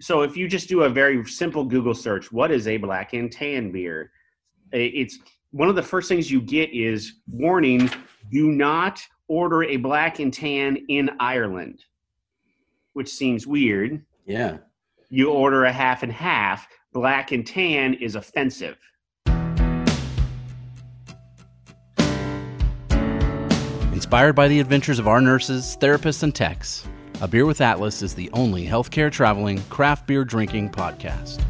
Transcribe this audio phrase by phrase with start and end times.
[0.00, 3.30] so if you just do a very simple Google search, what is a black and
[3.30, 4.12] tan beer?
[4.72, 5.18] It's
[5.50, 7.90] one of the first things you get is warning:
[8.30, 11.84] do not order a black and tan in Ireland,
[12.92, 14.04] which seems weird.
[14.24, 14.58] Yeah.
[15.10, 16.68] You order a half and half.
[16.92, 18.78] Black and tan is offensive.
[23.92, 26.86] Inspired by the adventures of our nurses, therapists, and techs,
[27.20, 31.42] A Beer with Atlas is the only healthcare traveling craft beer drinking podcast.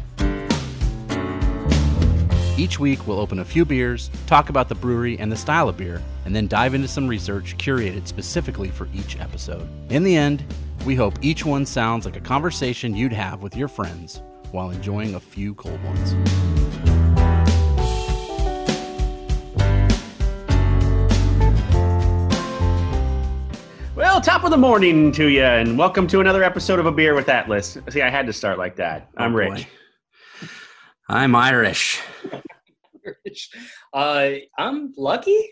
[2.57, 5.77] Each week, we'll open a few beers, talk about the brewery and the style of
[5.77, 9.69] beer, and then dive into some research curated specifically for each episode.
[9.91, 10.43] In the end,
[10.87, 15.13] we hope each one sounds like a conversation you'd have with your friends while enjoying
[15.13, 16.88] a few cold ones.
[24.19, 27.15] Well, top of the morning to you, and welcome to another episode of A Beer
[27.15, 27.77] with Atlas.
[27.87, 29.07] See, I had to start like that.
[29.15, 29.65] I'm Oh, Rich.
[30.41, 30.47] boy.
[31.07, 32.01] I'm Irish.
[33.93, 35.49] Uh, I'm lucky,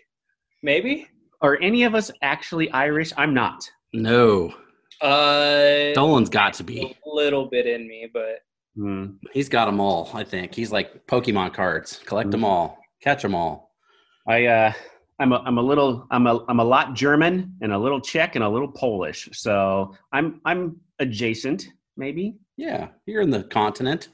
[0.63, 1.07] maybe.
[1.39, 3.13] Are any of us actually Irish?
[3.15, 3.63] I'm not.
[3.93, 4.53] No,
[5.01, 6.81] Uh, Dolan's got to be.
[7.05, 8.39] a little bit in me, but
[8.75, 9.11] Hmm.
[9.31, 10.53] He's got them all, I think.
[10.53, 12.01] He's like Pokemon cards.
[12.05, 13.73] Collect them all, catch them all.
[14.27, 14.73] I uh,
[15.19, 18.35] I'm a, I'm a little I'm a I'm a lot German and a little Czech
[18.35, 19.29] and a little Polish.
[19.33, 22.37] So I'm I'm adjacent, maybe.
[22.55, 24.09] Yeah, you're in the continent.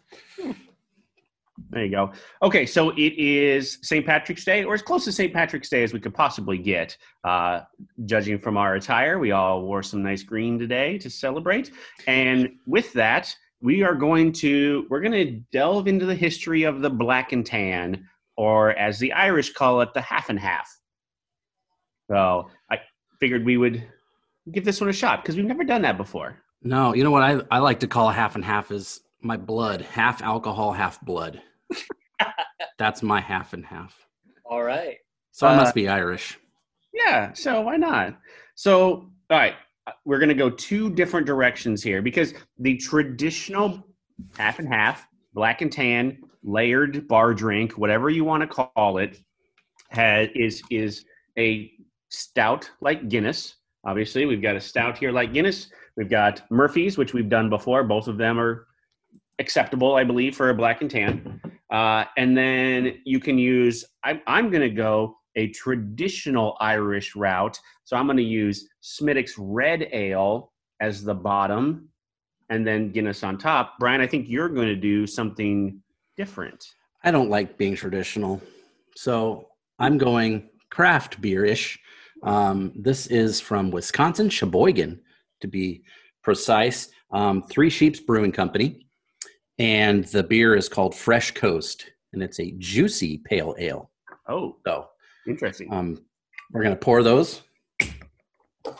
[1.69, 2.11] There you go.
[2.41, 4.05] Okay, so it is St.
[4.05, 5.33] Patrick's Day, or as close to St.
[5.33, 6.97] Patrick's Day as we could possibly get.
[7.23, 7.61] Uh,
[8.05, 11.71] judging from our attire, we all wore some nice green today to celebrate.
[12.07, 16.81] And with that, we are going to we're going to delve into the history of
[16.81, 20.69] the black and tan, or as the Irish call it, the half and half.
[22.09, 22.79] So I
[23.19, 23.83] figured we would
[24.51, 26.37] give this one a shot because we've never done that before.
[26.61, 29.37] No, you know what I, I like to call a half and half is my
[29.37, 29.81] blood.
[29.81, 31.41] Half alcohol, half blood.
[32.77, 33.95] That's my half and half.
[34.45, 34.97] all right.
[35.31, 36.37] So I Uh, must be Irish.
[36.93, 38.15] Yeah, so why not?
[38.55, 39.55] So, all right,
[40.05, 43.83] we're going to go two different directions here because the traditional
[44.37, 49.19] half and half, black and tan, layered bar drink, whatever you want to call it,
[49.89, 51.05] has, is is
[51.37, 51.71] a
[52.13, 53.55] stout like Guinness.
[53.85, 55.67] Obviously, we've got a stout here like Guinness.
[55.97, 57.83] We've got Murphy's, which we've done before.
[57.83, 58.67] Both of them are
[59.39, 61.41] acceptable, I believe, for a black and tan.
[61.71, 63.83] Uh, and then you can use.
[64.05, 67.59] I, I'm going to go a traditional Irish route.
[67.83, 71.89] So I'm going to use Smithwick's Red Ale as the bottom,
[72.49, 73.75] and then Guinness on top.
[73.79, 75.81] Brian, I think you're going to do something
[76.15, 76.63] different.
[77.03, 78.41] I don't like being traditional.
[78.95, 79.47] So
[79.79, 81.79] I'm going craft beer-ish.
[82.23, 84.99] Um, this is from Wisconsin, Sheboygan,
[85.41, 85.83] to be
[86.23, 86.89] precise.
[87.11, 88.87] Um, Three Sheeps Brewing Company.
[89.59, 91.85] And the beer is called Fresh Coast.
[92.13, 93.91] And it's a juicy pale ale.
[94.27, 94.87] Oh, So
[95.27, 95.71] interesting.
[95.71, 96.03] um,
[96.51, 97.41] we're going to pour those.
[98.61, 98.77] Got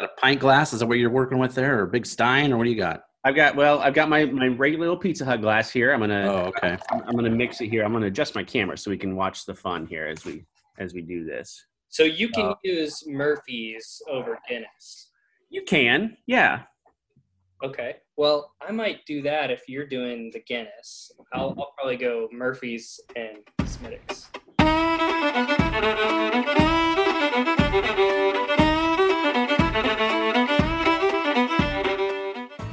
[0.00, 0.72] a pint glass?
[0.72, 1.78] Is that what you're working with there?
[1.80, 2.52] Or a big stein?
[2.52, 3.04] Or what do you got?
[3.22, 5.92] I've got well, I've got my my regular little Pizza Hut glass here.
[5.92, 6.78] I'm gonna Oh, okay.
[6.90, 7.84] I'm, I'm gonna mix it here.
[7.84, 10.46] I'm gonna adjust my camera so we can watch the fun here as we
[10.78, 11.62] as we do this.
[11.90, 15.10] So you can Uh, use Murphy's over Guinness.
[15.50, 16.62] You can, yeah.
[17.64, 17.96] Okay.
[18.16, 21.10] Well, I might do that if you're doing the Guinness.
[21.32, 24.30] I'll, I'll probably go Murphy's and Smithwick's.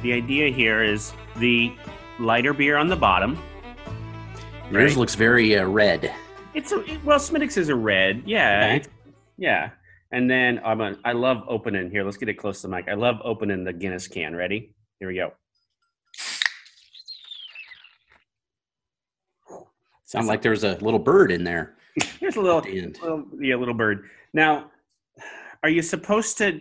[0.02, 1.72] The idea here is the
[2.20, 3.36] lighter beer on the bottom.
[4.70, 4.96] Yours Right.
[4.96, 6.14] looks very uh, red.
[6.54, 8.76] It's a well, Smithwick's is a red, yeah, Okay.
[8.76, 8.88] it's-
[9.38, 9.70] yeah.
[10.12, 12.04] And then I'm a, I love opening here.
[12.04, 12.88] Let's get it close to the mic.
[12.88, 14.34] I love opening the Guinness can.
[14.34, 14.74] Ready?
[14.98, 15.32] Here we go.
[20.04, 21.76] Sound like there's a little bird in there
[22.20, 24.08] There's a little, the little yeah, little bird.
[24.32, 24.70] Now,
[25.62, 26.60] are you supposed to?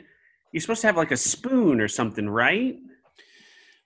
[0.51, 2.77] You're supposed to have like a spoon or something, right?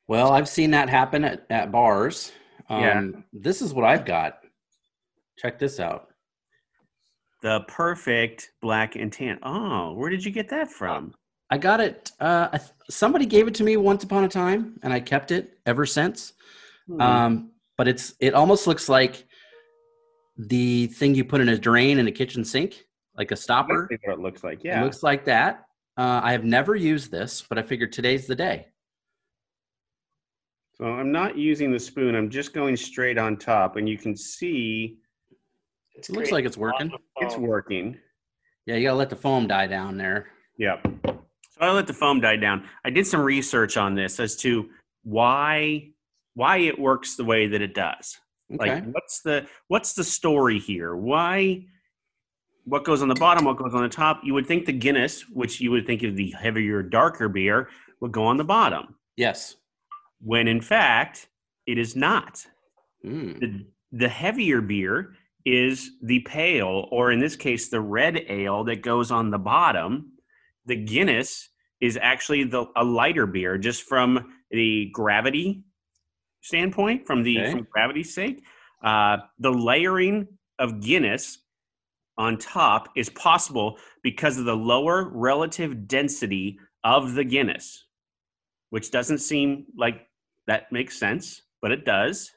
[0.07, 2.31] Well, I've seen that happen at, at bars.
[2.69, 3.11] Um, Yeah.
[3.33, 4.39] This is what I've got.
[5.37, 6.09] Check this out.
[7.41, 9.39] The perfect black and tan.
[9.43, 11.13] Oh, where did you get that from?
[11.49, 12.11] I got it.
[12.19, 12.57] Uh,
[12.89, 16.33] somebody gave it to me once upon a time, and I kept it ever since.
[16.87, 17.01] Hmm.
[17.01, 19.25] Um, but it's it almost looks like
[20.37, 22.85] the thing you put in a drain in a kitchen sink,
[23.17, 23.87] like a stopper.
[23.89, 24.63] That's what it looks like.
[24.63, 24.83] Yeah, It Yeah.
[24.83, 25.65] looks like that.
[25.97, 28.67] Uh, I have never used this, but I figured today's the day.
[30.75, 32.15] So I'm not using the spoon.
[32.15, 34.97] I'm just going straight on top, and you can see
[36.01, 36.91] It's It looks like it's working.
[37.17, 37.95] it's working.
[38.65, 40.29] Yeah, you gotta let the foam die down there.
[40.57, 40.81] Yep.
[41.05, 42.65] So I let the foam die down.
[42.83, 44.67] I did some research on this as to
[45.03, 45.89] why
[46.33, 48.19] why it works the way that it does.
[48.51, 48.75] Okay.
[48.75, 50.95] Like what's the what's the story here?
[50.95, 51.65] Why
[52.65, 54.21] what goes on the bottom, what goes on the top?
[54.23, 57.69] You would think the Guinness, which you would think of the heavier, darker beer,
[57.99, 58.95] would go on the bottom.
[59.17, 59.55] yes.
[60.23, 61.27] When in fact,
[61.67, 62.43] it is not.
[63.05, 63.39] Mm.
[63.39, 65.13] The the heavier beer
[65.45, 70.13] is the pale, or in this case, the red ale that goes on the bottom.
[70.65, 71.49] The Guinness
[71.79, 75.63] is actually the a lighter beer, just from the gravity
[76.41, 77.51] standpoint, from the Okay.
[77.51, 78.43] from gravity's sake.
[78.83, 80.27] Uh, the layering
[80.59, 81.39] of Guinness
[82.17, 87.85] on top is possible because of the lower relative density of the Guinness,
[88.69, 90.07] which doesn't seem like
[90.47, 92.31] that makes sense, but it does.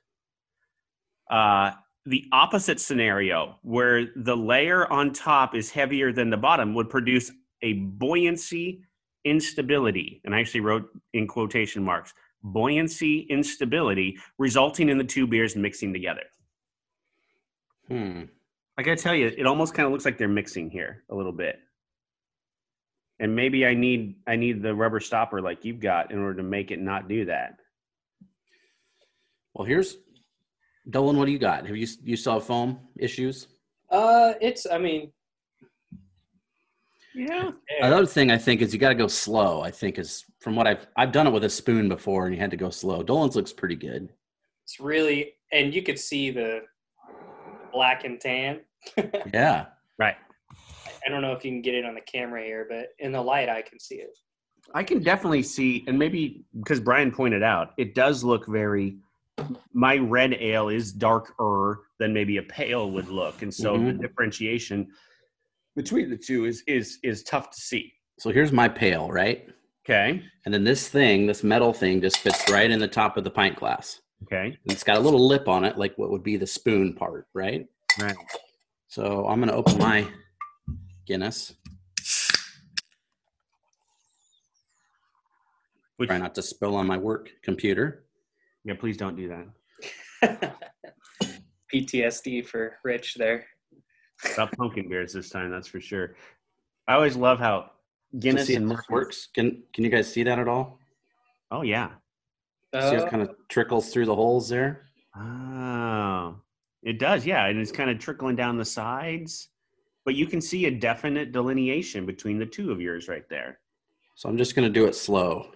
[1.30, 1.72] Uh,
[2.06, 7.30] the opposite scenario, where the layer on top is heavier than the bottom, would produce
[7.62, 8.82] a buoyancy
[9.24, 10.20] instability.
[10.24, 12.12] And I actually wrote in quotation marks
[12.42, 16.24] buoyancy instability, resulting in the two beers mixing together.
[17.88, 18.24] Hmm.
[18.76, 21.32] I gotta tell you, it almost kind of looks like they're mixing here a little
[21.32, 21.58] bit.
[23.20, 26.42] And maybe I need I need the rubber stopper like you've got in order to
[26.42, 27.60] make it not do that.
[29.54, 29.96] Well, here's
[30.90, 31.16] Dolan.
[31.16, 31.66] What do you got?
[31.66, 33.48] Have you you saw foam issues?
[33.90, 34.66] Uh, it's.
[34.70, 35.12] I mean,
[37.14, 37.52] Yeah.
[37.80, 39.60] Another thing I think is you got to go slow.
[39.62, 42.40] I think is from what I've I've done it with a spoon before, and you
[42.40, 43.02] had to go slow.
[43.02, 44.08] Dolan's looks pretty good.
[44.64, 46.62] it's really, and you could see the
[47.72, 48.60] black and tan.
[49.32, 49.66] Yeah.
[49.98, 50.16] Right.
[51.06, 53.20] I don't know if you can get it on the camera here, but in the
[53.20, 54.16] light, I can see it.
[54.74, 58.96] I can definitely see, and maybe because Brian pointed out, it does look very.
[59.72, 64.00] My red ale is darker than maybe a pale would look, and so the Mhm.
[64.00, 64.88] differentiation
[65.76, 67.92] between the two is is is tough to see.
[68.18, 69.48] So here's my pail, right?
[69.84, 70.22] Okay.
[70.44, 73.30] And then this thing, this metal thing, just fits right in the top of the
[73.30, 74.00] pint glass.
[74.22, 74.46] Okay.
[74.46, 77.26] And it's got a little lip on it, like what would be the spoon part,
[77.34, 77.66] right?
[78.00, 78.16] Right.
[78.88, 80.06] So I'm gonna open my
[81.06, 81.54] Guinness.
[85.96, 88.03] Which, Try not to spill on my work computer.
[88.64, 90.56] Yeah, please don't do that.
[91.74, 93.46] PTSD for Rich there.
[94.18, 96.14] Stop pumpkin beers this time, that's for sure.
[96.88, 97.70] I always love how
[98.18, 99.28] Guinness see and how this works.
[99.34, 100.78] Can can you guys see that at all?
[101.50, 101.88] Oh yeah.
[102.72, 104.86] see how Uh, it kind of trickles through the holes there?
[105.16, 106.36] Oh,
[106.82, 109.48] it does, yeah, and it's kind of trickling down the sides,
[110.04, 113.58] but you can see a definite delineation between the two of yours right there.
[114.14, 115.50] So I'm just gonna do it slow.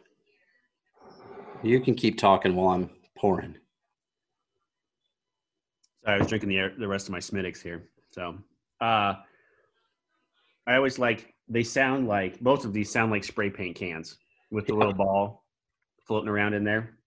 [1.63, 3.57] You can keep talking while I'm pouring.
[6.05, 7.91] Sorry, I was drinking the the rest of my Smittix here.
[8.11, 8.37] So,
[8.81, 9.15] uh,
[10.67, 14.19] I always like they sound like both of these sound like spray paint cans
[14.51, 15.45] with the little ball
[16.07, 16.99] floating around in there.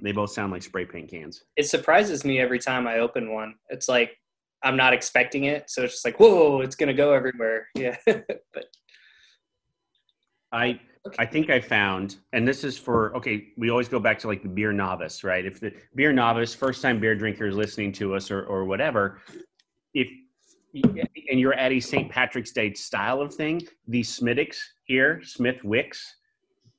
[0.00, 1.42] They both sound like spray paint cans.
[1.56, 3.54] it surprises me every time I open one.
[3.68, 4.16] It's like
[4.62, 7.68] I'm not expecting it, so it's just like, whoa, it's gonna go everywhere.
[7.76, 8.64] Yeah, but
[10.52, 10.80] I
[11.18, 13.48] I think I found, and this is for okay.
[13.56, 15.44] We always go back to like the beer novice, right?
[15.44, 19.20] If the beer novice, first time beer drinker is listening to us or or whatever,
[19.94, 20.08] if
[21.30, 22.10] and you're at a St.
[22.10, 26.16] Patrick's Day style of thing, the Smittix here, Smith Wicks,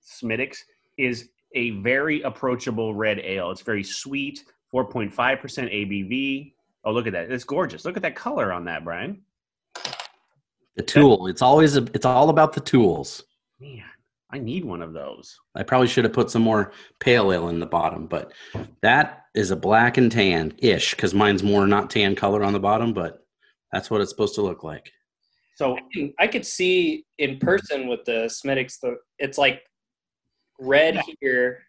[0.05, 0.57] Smittix
[0.97, 3.51] is a very approachable red ale.
[3.51, 6.53] It's very sweet, 4.5% ABV.
[6.83, 7.31] Oh, look at that!
[7.31, 7.85] It's gorgeous.
[7.85, 9.21] Look at that color on that, Brian.
[10.75, 11.27] The tool.
[11.27, 13.23] It's always a, it's all about the tools.
[13.59, 13.83] Man,
[14.29, 15.39] I need one of those.
[15.55, 18.33] I probably should have put some more pale ale in the bottom, but
[18.81, 22.59] that is a black and tan ish because mine's more not tan color on the
[22.59, 23.25] bottom, but
[23.71, 24.91] that's what it's supposed to look like.
[25.55, 25.77] So
[26.19, 29.61] I could see in person with the Smittix, the it's like
[30.59, 31.63] red here,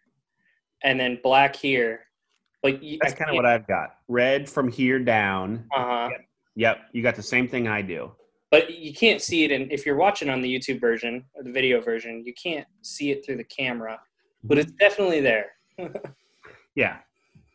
[0.83, 2.01] and then black here.
[2.61, 3.91] Like That's kind of what I've got.
[4.09, 5.65] Red from here down.
[5.75, 6.09] Uh huh.
[6.55, 8.11] Yep, you got the same thing I do.
[8.51, 11.51] But you can't see it, and if you're watching on the YouTube version or the
[11.51, 13.99] video version, you can't see it through the camera.
[14.43, 14.77] But it's mm-hmm.
[14.77, 15.51] definitely there.
[16.79, 16.97] Yeah.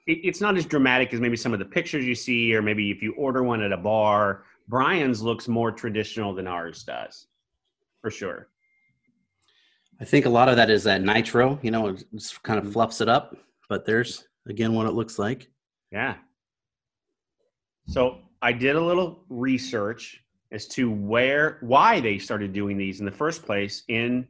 [0.07, 2.91] It, it's not as dramatic as maybe some of the pictures you see, or maybe
[2.91, 4.45] if you order one at a bar.
[4.69, 7.27] Brian's looks more traditional than ours does,
[8.01, 8.49] for sure.
[10.01, 12.65] I think a lot of that is that nitro, you know, it just kind of
[12.65, 12.73] mm-hmm.
[12.73, 13.37] fluffs it up,
[13.69, 15.49] but there's again what it looks like.
[15.91, 16.17] Yeah.
[17.87, 20.24] So I did a little research
[20.55, 24.27] as to where, why they started doing these in the first place in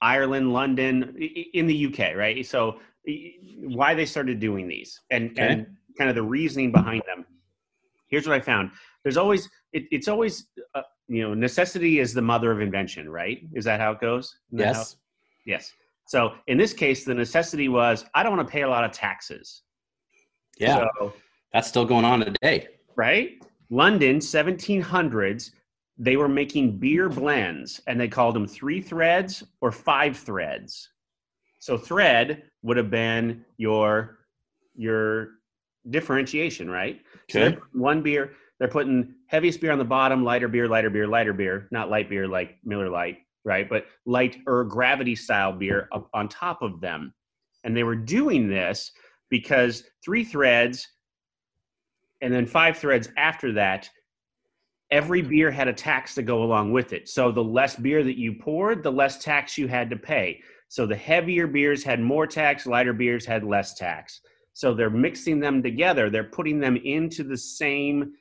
[0.00, 1.16] Ireland, London,
[1.54, 2.46] in the UK, right?
[2.46, 2.78] So
[3.64, 5.42] why they started doing these and, Okay.
[5.48, 5.66] and
[5.98, 7.26] kind of the reasoning behind them.
[8.08, 8.70] Here's what I found.
[9.02, 10.46] There's always, it, it's always,
[10.76, 13.40] uh, you know, necessity is the mother of invention, right?
[13.54, 14.36] Is that how it goes?
[14.52, 14.96] How- Yes.
[15.46, 15.72] Yes.
[16.06, 18.92] So in this case, the necessity was I don't want to pay a lot of
[18.92, 19.62] taxes.
[20.58, 21.12] Yeah, So,
[21.52, 22.68] that's still going on today.
[22.96, 23.42] right?
[23.70, 25.50] London, 1700s,
[25.98, 30.90] they were making beer blends and they called them three threads or five threads.
[31.58, 34.18] So thread would have been your
[34.74, 35.30] your
[35.88, 37.00] differentiation, right?
[37.28, 37.56] So Okay.
[37.56, 41.32] putting one beer, they're putting heaviest beer on the bottom, lighter beer, lighter beer, lighter
[41.32, 43.68] beer, not light beer like Miller Lite, right?
[43.68, 47.14] But light or gravity style beer up on top of them.
[47.64, 48.92] And they were doing this
[49.30, 50.86] because three threads
[52.20, 53.88] and then five threads after that,
[54.90, 55.30] every mm-hmm.
[55.30, 57.08] beer had a tax to go along with it.
[57.08, 60.40] So the less beer that you poured, the less tax you had to pay.
[60.68, 64.20] So the heavier beers had more tax, lighter beers had less tax.
[64.52, 68.12] So they're mixing them together, they're putting them into the same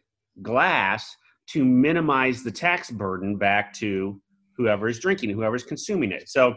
[0.41, 1.15] glass
[1.47, 4.19] to minimize the tax burden back to
[4.57, 6.27] whoever is drinking, whoever's consuming it.
[6.27, 6.55] So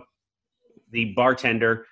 [0.90, 1.86] the bartender,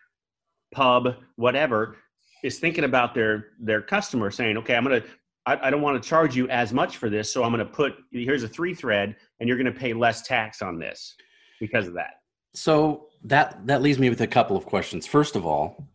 [0.72, 1.96] pub, whatever,
[2.42, 5.02] is thinking about their their customer saying, okay, I'm gonna
[5.46, 7.94] I, I don't want to charge you as much for this, so I'm gonna put
[8.10, 11.14] here's a three thread and you're gonna pay less tax on this
[11.60, 12.20] because of that.
[12.54, 15.06] So that that leaves me with a couple of questions.
[15.06, 15.88] First of all,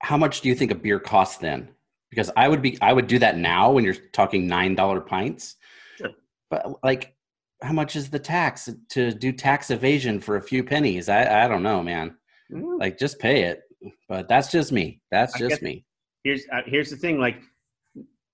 [0.00, 1.68] how much do you think a beer costs then?
[2.10, 5.56] Because I would be I would do that now when you're talking nine dollar pints.
[5.96, 6.10] Sure.
[6.50, 7.14] But like,
[7.62, 11.08] how much is the tax to do tax evasion for a few pennies?
[11.08, 12.16] I I don't know, man.
[12.52, 12.78] Mm.
[12.80, 13.62] Like, just pay it.
[14.08, 15.00] But that's just me.
[15.10, 15.84] That's I just me.
[16.24, 17.40] here's uh, here's the thing like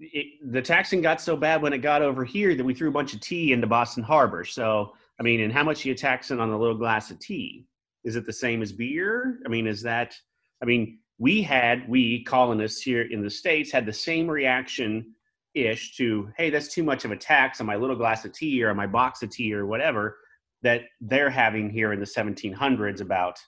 [0.00, 2.92] it, the taxing got so bad when it got over here that we threw a
[2.92, 6.38] bunch of tea into boston harbor so i mean and how much are you taxing
[6.40, 7.64] on a little glass of tea
[8.04, 10.14] is it the same as beer i mean is that
[10.62, 15.14] i mean we had we colonists here in the states had the same reaction
[15.54, 18.62] ish to hey that's too much of a tax on my little glass of tea
[18.62, 20.18] or my box of tea or whatever
[20.62, 23.38] that they're having here in the 1700s about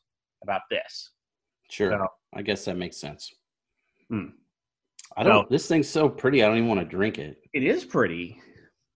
[0.43, 1.11] about this
[1.71, 1.93] Sure.
[1.93, 3.33] So- I guess that makes sense.
[4.11, 4.27] Hmm.
[5.19, 5.33] I don't.
[5.35, 6.43] Well- this thing's so pretty.
[6.43, 7.39] I don't even want to drink it.
[7.53, 8.41] It is pretty.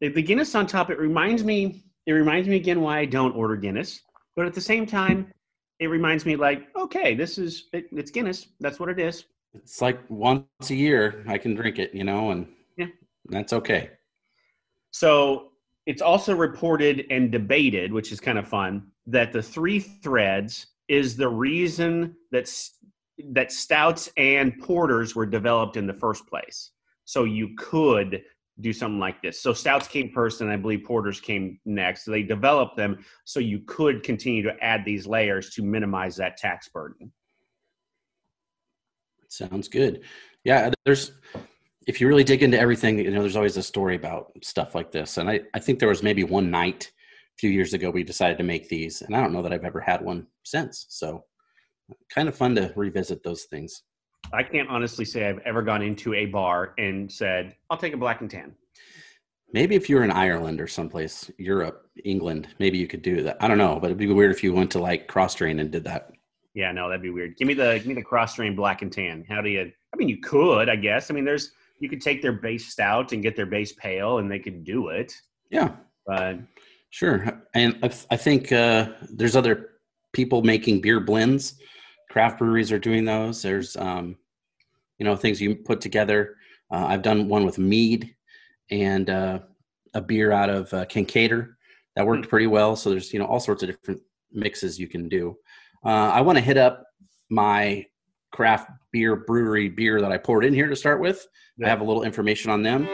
[0.01, 3.33] The, the Guinness on top, it reminds me, it reminds me again why I don't
[3.37, 4.01] order Guinness.
[4.37, 5.33] But at the same time,
[5.81, 8.47] it reminds me like, okay, this is it, it's Guinness.
[8.61, 9.25] That's what it is.
[9.55, 12.47] It's like once a year I can drink it, you know, and
[12.79, 12.87] Yeah.
[13.27, 13.91] that's okay.
[14.93, 15.51] So
[15.87, 21.17] it's also reported and debated, which is kind of fun, that the three threads is
[21.17, 22.47] the reason that
[23.31, 26.71] that stouts and porters were developed in the first place.
[27.05, 28.23] So you could
[28.61, 29.41] do something like this.
[29.41, 32.05] So stouts came first, and I believe porters came next.
[32.05, 36.37] So they developed them so you could continue to add these layers to minimize that
[36.37, 37.13] tax burden.
[39.29, 40.03] Sounds good.
[40.45, 41.13] Yeah, there's
[41.87, 44.93] if you really dig into everything, you know, there's always a story about stuff like
[44.93, 45.17] this.
[45.17, 48.39] And I, I think there was maybe one night a few years ago we decided
[48.39, 50.87] to make these, and I don't know that I've ever had one since.
[50.91, 51.25] So
[52.11, 53.83] kind of fun to revisit those things.
[54.33, 57.97] I can't honestly say I've ever gone into a bar and said, "I'll take a
[57.97, 58.55] black and tan."
[59.53, 63.37] Maybe if you were in Ireland or someplace, Europe, England, maybe you could do that.
[63.41, 65.71] I don't know, but it'd be weird if you went to like cross train and
[65.71, 66.11] did that.
[66.55, 67.37] Yeah, no, that'd be weird.
[67.37, 69.25] Give me the give me the cross strain black and tan.
[69.29, 69.73] How do you?
[69.93, 71.11] I mean, you could, I guess.
[71.11, 74.31] I mean, there's you could take their base stout and get their base pale, and
[74.31, 75.13] they could do it.
[75.51, 75.73] Yeah,
[76.07, 76.39] But
[76.93, 79.71] Sure, and I, I think uh, there's other
[80.13, 81.55] people making beer blends.
[82.11, 83.43] Craft breweries are doing those.
[83.43, 84.17] There's, um,
[84.99, 86.37] you know, things you put together.
[86.71, 88.15] Uh, I've done one with mead
[88.71, 89.41] and uh,
[89.95, 90.85] a beer out of uh,
[91.97, 92.77] that worked pretty well.
[92.77, 94.01] So there's, you know, all sorts of different
[94.33, 95.37] mixes you can do.
[95.85, 96.85] Uh, I want to hit up
[97.31, 97.85] my
[98.31, 101.27] craft beer brewery beer that I poured in here to start with.
[101.63, 102.89] I have a little information on them.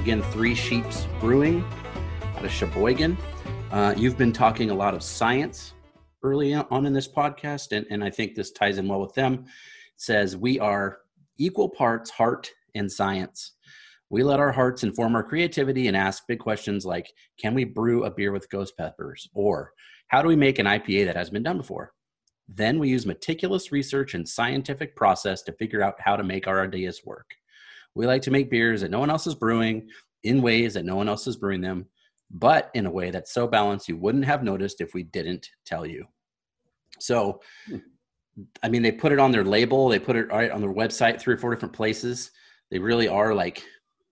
[0.00, 1.62] Again, Three Sheeps Brewing
[2.34, 3.18] out of Sheboygan.
[3.70, 5.74] Uh, you've been talking a lot of science
[6.22, 9.44] early on in this podcast, and, and I think this ties in well with them.
[9.44, 9.50] It
[9.96, 11.00] says, We are
[11.36, 13.52] equal parts heart and science.
[14.08, 18.04] We let our hearts inform our creativity and ask big questions like Can we brew
[18.04, 19.28] a beer with ghost peppers?
[19.34, 19.72] Or
[20.08, 21.92] How do we make an IPA that hasn't been done before?
[22.48, 26.64] Then we use meticulous research and scientific process to figure out how to make our
[26.64, 27.34] ideas work.
[27.94, 29.88] We like to make beers that no one else is brewing
[30.22, 31.86] in ways that no one else is brewing them,
[32.30, 35.86] but in a way that's so balanced you wouldn't have noticed if we didn't tell
[35.86, 36.04] you.
[36.98, 37.78] So, hmm.
[38.62, 41.20] I mean, they put it on their label, they put it right on their website,
[41.20, 42.30] three or four different places.
[42.70, 43.62] They really are like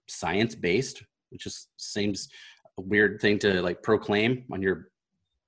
[0.09, 2.29] science based, which just seems
[2.79, 4.89] a weird thing to like proclaim on your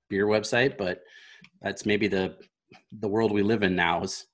[0.09, 1.01] beer website, but
[1.61, 2.35] that's maybe the
[2.99, 4.25] the world we live in now is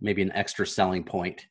[0.00, 1.46] maybe an extra selling point.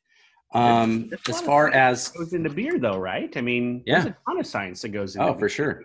[0.54, 3.34] Um, as far as goes into beer, though, right?
[3.36, 4.00] I mean, Yeah.
[4.00, 5.28] there's a ton of science that goes into.
[5.28, 5.84] oh, for sure.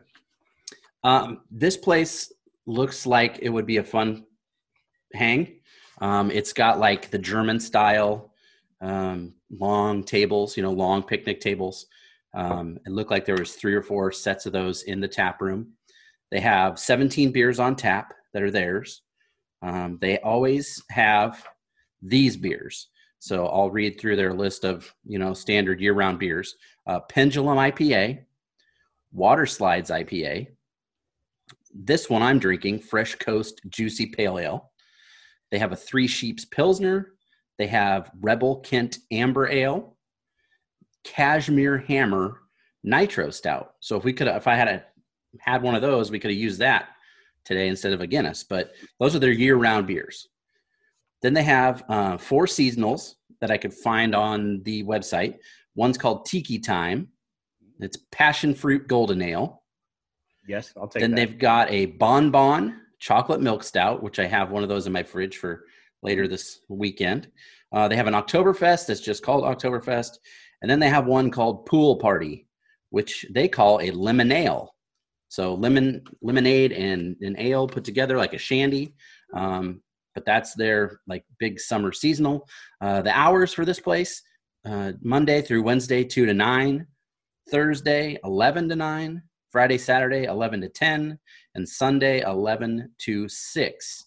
[1.04, 2.32] Um, this place
[2.66, 4.26] looks like it would be a fun
[5.14, 5.60] hang.
[6.00, 8.32] Um, it's got like the German style
[8.82, 11.86] um, long tables, you know, long picnic tables.
[12.34, 15.42] Um, it looked like there was three or four sets of those in the tap
[15.42, 15.74] room.
[16.32, 19.02] They have 17 beers on tap that are theirs.
[19.62, 21.46] Um, they always have
[22.02, 22.88] these beers.
[23.24, 28.26] So I'll read through their list of you know standard year-round beers: uh, Pendulum IPA,
[29.14, 30.48] Water Slides IPA.
[31.74, 34.72] This one I'm drinking, Fresh Coast Juicy Pale Ale.
[35.52, 37.14] They have a Three Sheeps Pilsner.
[37.58, 39.96] They have Rebel Kent Amber Ale,
[41.06, 42.42] Cashmere Hammer
[42.84, 43.76] Nitro Stout.
[43.80, 44.84] So if we could, if I had a,
[45.40, 46.90] had one of those, we could have used that
[47.46, 48.44] today instead of a Guinness.
[48.44, 50.28] But those are their year-round beers.
[51.24, 55.38] Then they have uh, four seasonals that I could find on the website.
[55.74, 57.08] One's called Tiki Time.
[57.80, 59.64] It's passion fruit golden ale.
[60.48, 61.00] Yes, I'll take that.
[61.00, 61.16] Then that.
[61.16, 65.04] they've got a bonbon chocolate milk stout, which I have one of those in my
[65.04, 65.66] fridge for
[66.04, 67.30] later this weekend.
[67.72, 70.20] Uh, they have an Oktoberfest that's just called Oktoberfest.
[70.62, 72.48] And then they have one called Pool Party,
[72.90, 74.76] which they call a lemon ale.
[75.30, 78.94] So lemon lemonade and an ale put together like a shandy.
[79.34, 79.82] Um,
[80.14, 82.48] but that's their like big summer seasonal.
[82.82, 84.22] Uh, the hours for this place
[84.66, 86.88] uh, Monday through Wednesday, 2 to 9,
[87.50, 91.20] Thursday, 11 to 9, Friday, Saturday, 11 to 10,
[91.56, 94.06] and Sunday, 11 to 6.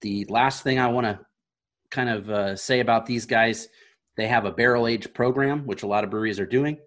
[0.00, 1.20] The last thing I want to
[1.90, 3.68] kind of uh, say about these guys,
[4.16, 6.78] they have a barrel age program, which a lot of breweries are doing.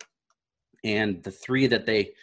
[0.83, 2.13] And the three that they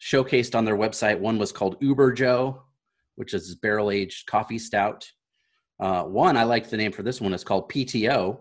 [0.00, 2.62] showcased on their website, one was called Uber Joe,
[3.16, 5.10] which is barrel aged coffee stout.
[5.80, 8.38] Uh, one, I like the name for this one, It's called PTO.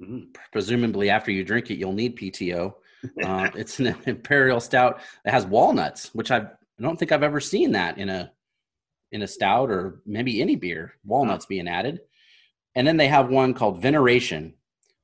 [0.00, 0.34] Mhm.
[0.52, 2.74] Presumably, after you drink it, you'll need PTO.
[3.24, 7.40] Uh, it's an imperial stout that has walnuts, which I've, I don't think I've ever
[7.40, 8.30] seen that in a
[9.10, 10.92] in a stout or maybe any beer.
[11.02, 12.00] Walnuts being added,
[12.74, 14.52] and then they have one called Veneration,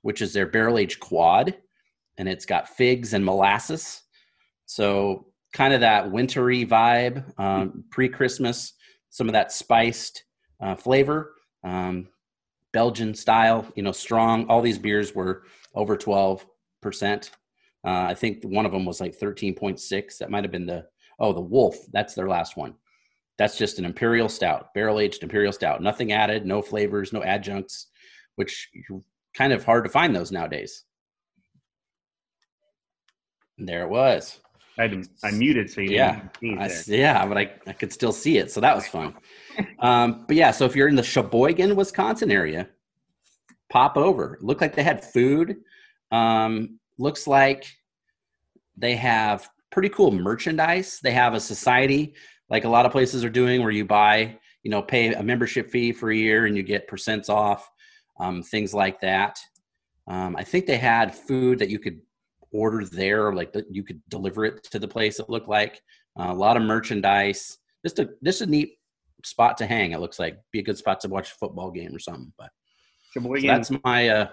[0.03, 1.57] which is their barrel aged quad,
[2.19, 4.03] and it's got figs and molasses.
[4.67, 8.75] So kind of that wintry vibe, um, pre Christmas,
[9.09, 10.26] some of that spiced
[10.61, 11.35] uh, flavor.
[11.63, 12.09] Um,
[12.73, 14.47] Belgian style, you know, strong.
[14.49, 16.45] All these beers were over 12%.
[16.85, 17.21] Uh,
[17.85, 20.19] I think one of them was like 13.6.
[20.19, 20.87] That might have been the,
[21.19, 21.77] oh, the Wolf.
[21.93, 22.75] That's their last one.
[23.39, 25.83] That's just an imperial stout, barrel aged imperial stout.
[25.83, 27.89] Nothing added, no flavors, no adjuncts,
[28.37, 29.03] which you're
[29.35, 30.85] kind of hard to find those nowadays.
[33.59, 34.41] And there it was.
[34.79, 37.53] I, had to, I muted so you Yeah, didn't see it I yeah, but I,
[37.67, 39.15] I could still see it, so that was fun.
[39.81, 42.69] um, but yeah, so if you're in the Sheboygan, Wisconsin area,
[43.71, 44.39] pop over.
[44.41, 45.57] Look like they had food.
[46.11, 47.67] Um, looks like
[48.77, 51.01] they have pretty cool merchandise.
[51.03, 52.15] They have a society,
[52.49, 55.71] like a lot of places are doing, where you buy, you know, pay a membership
[55.71, 57.69] fee for a year and you get percents off,
[58.21, 59.39] um, things like that.
[60.07, 62.01] Um, I think they had food that you could
[62.57, 65.19] order there, like that you could deliver it to the place.
[65.21, 65.81] It looked like
[66.19, 67.59] uh, a lot of merchandise.
[67.85, 68.79] Just a just a neat
[69.25, 69.93] spot to hang.
[69.93, 72.33] It looks like be a good spot to watch a football game or something.
[72.39, 72.51] But
[73.13, 74.29] so that's my uh,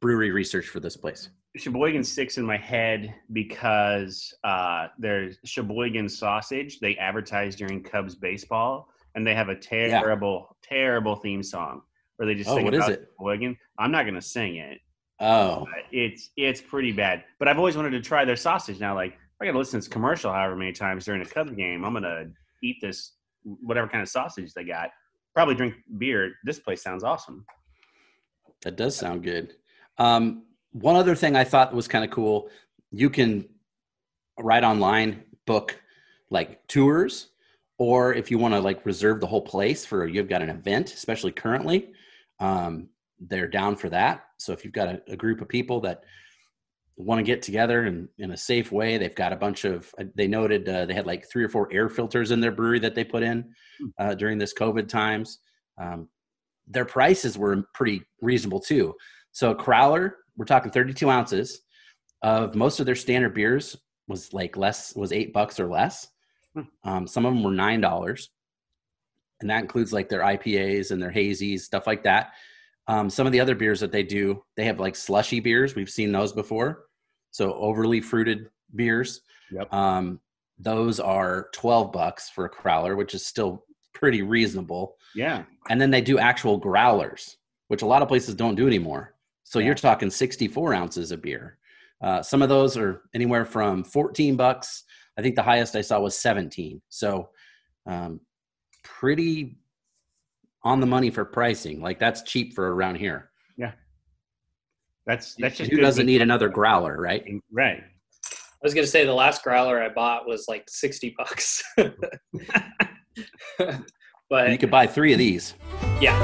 [0.00, 1.30] brewery research for this place.
[1.56, 6.78] Sheboygan sticks in my head because uh, there's Sheboygan sausage.
[6.78, 11.82] They advertise during Cubs baseball, and they have a terrible, terrible theme song
[12.16, 13.08] where they just Oh, sing what is about it?
[13.18, 13.56] Sheboygan.
[13.78, 14.78] I'm not going to sing it.
[15.20, 17.24] Oh, but It's it's pretty bad.
[17.38, 18.78] But I've always wanted to try their sausage.
[18.80, 21.52] Now, like I got to listen to this commercial however many times during a Cubs
[21.52, 21.84] game.
[21.84, 22.26] I'm gonna
[22.62, 24.90] eat this whatever kind of sausage they got.
[25.34, 26.32] Probably drink beer.
[26.44, 27.44] This place sounds awesome.
[28.62, 29.54] that does sound good.
[29.98, 32.48] Um, one other thing I thought was kind of cool.
[32.90, 33.48] You can
[34.38, 35.80] right online book
[36.30, 37.28] like tours,
[37.78, 40.92] or if you want to like reserve the whole place for you've got an event,
[40.92, 41.92] especially currently,
[42.40, 42.88] um,
[43.20, 44.24] they're down for that.
[44.38, 46.02] So if you've got a, a group of people that
[46.96, 49.92] want to get together in, in a safe way, they've got a bunch of.
[50.14, 52.94] They noted uh, they had like three or four air filters in their brewery that
[52.94, 53.52] they put in
[53.98, 55.38] uh, during this COVID times.
[55.80, 56.08] Um,
[56.66, 58.94] their prices were pretty reasonable too.
[59.32, 61.60] So a Crowler, we're talking 32 ounces
[62.22, 63.76] of most of their standard beers
[64.08, 66.08] was like less was eight bucks or less.
[66.54, 66.62] Hmm.
[66.84, 68.30] Um, some of them were nine dollars,
[69.40, 72.32] and that includes like their IPAs and their hazies, stuff like that.
[72.88, 75.74] Um, some of the other beers that they do, they have like slushy beers.
[75.74, 76.86] We've seen those before.
[77.30, 79.20] So overly fruited beers.
[79.52, 79.72] Yep.
[79.72, 80.20] Um,
[80.58, 84.96] those are 12 bucks for a crowler, which is still pretty reasonable.
[85.14, 85.44] Yeah.
[85.68, 87.36] And then they do actual growlers,
[87.68, 89.14] which a lot of places don't do anymore.
[89.44, 91.58] So you're talking 64 ounces of beer.
[92.00, 94.84] Uh, some of those are anywhere from 14 bucks.
[95.18, 96.80] I think the highest I saw was 17.
[96.88, 97.30] So
[97.86, 98.20] um,
[98.84, 99.58] pretty
[100.64, 101.80] on the money for pricing.
[101.80, 103.30] Like that's cheap for around here.
[103.56, 103.72] Yeah.
[105.06, 106.12] That's that's just Who good doesn't meat.
[106.14, 107.24] need another growler, right?
[107.52, 107.82] right.
[107.82, 111.62] I was gonna say the last growler I bought was like sixty bucks.
[114.28, 115.54] but You could buy three of these.
[116.00, 116.16] yeah,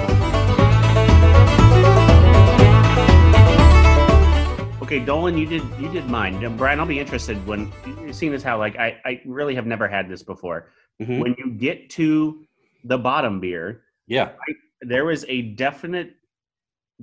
[4.82, 6.38] Okay, Dolan, you did you did mine.
[6.40, 8.42] Now, Brian, I'll be interested when you've seen this.
[8.42, 10.70] How like I I really have never had this before.
[11.00, 11.20] Mhm.
[11.20, 12.44] When you get to
[12.84, 14.32] the bottom beer, Yeah.
[14.82, 16.14] there was a definite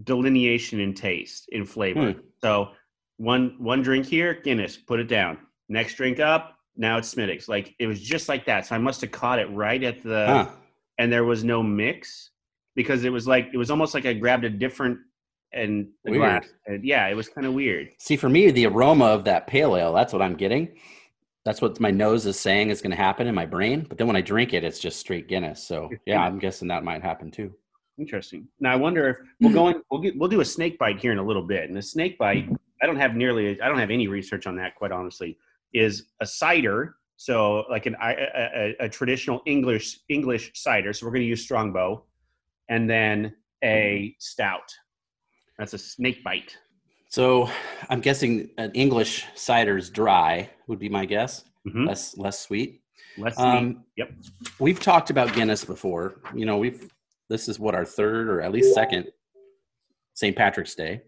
[0.04, 2.12] delineation in taste, in flavor.
[2.14, 2.20] Hmm.
[2.44, 2.70] So
[3.18, 5.38] one one drink here, Guinness, put it down.
[5.70, 7.48] Next drink up, now it's Smittix.
[7.48, 8.66] Like it was just like that.
[8.68, 10.50] So I must have caught it right at the Huh.
[10.98, 12.32] and there was no mix
[12.76, 14.98] because it was like it was almost like I grabbed a different
[15.54, 16.18] and Weird.
[16.20, 16.48] glass.
[16.66, 17.90] And yeah, it was kind of weird.
[18.00, 20.70] See, for me, the aroma of that pale ale, that's what I'm getting.
[21.44, 23.86] That's what my nose is saying is going to happen in my brain.
[23.88, 25.64] But then when I drink it, it's just straight Guinness.
[25.64, 27.54] So yeah, I'm guessing that might happen too.
[27.98, 28.48] Interesting.
[28.60, 31.12] Now I wonder if we'll go in, we'll get we'll do a snake bite here
[31.12, 31.68] in a little bit.
[31.68, 32.48] And the snake bite,
[32.82, 35.38] I don't have nearly I don't have any research on that quite honestly.
[35.74, 40.94] Is a cider, so like an a, a, a traditional English English cider.
[40.94, 42.04] So we're going to use Strongbow,
[42.70, 44.16] and then a mm-hmm.
[44.20, 44.74] stout.
[45.58, 46.58] That's a snake bite.
[47.12, 47.50] So
[47.90, 51.44] I'm guessing an English cider's dry would be my guess.
[51.68, 51.86] Mhm.
[51.86, 52.82] Less less sweet.
[53.18, 53.44] Less sweet.
[53.46, 54.12] Um, Yep.
[54.60, 56.22] We've talked about Guinness before.
[56.34, 56.90] You know, we've
[57.30, 59.12] this is what our third or at least second
[60.14, 60.36] St.
[60.36, 61.02] Patrick's Day.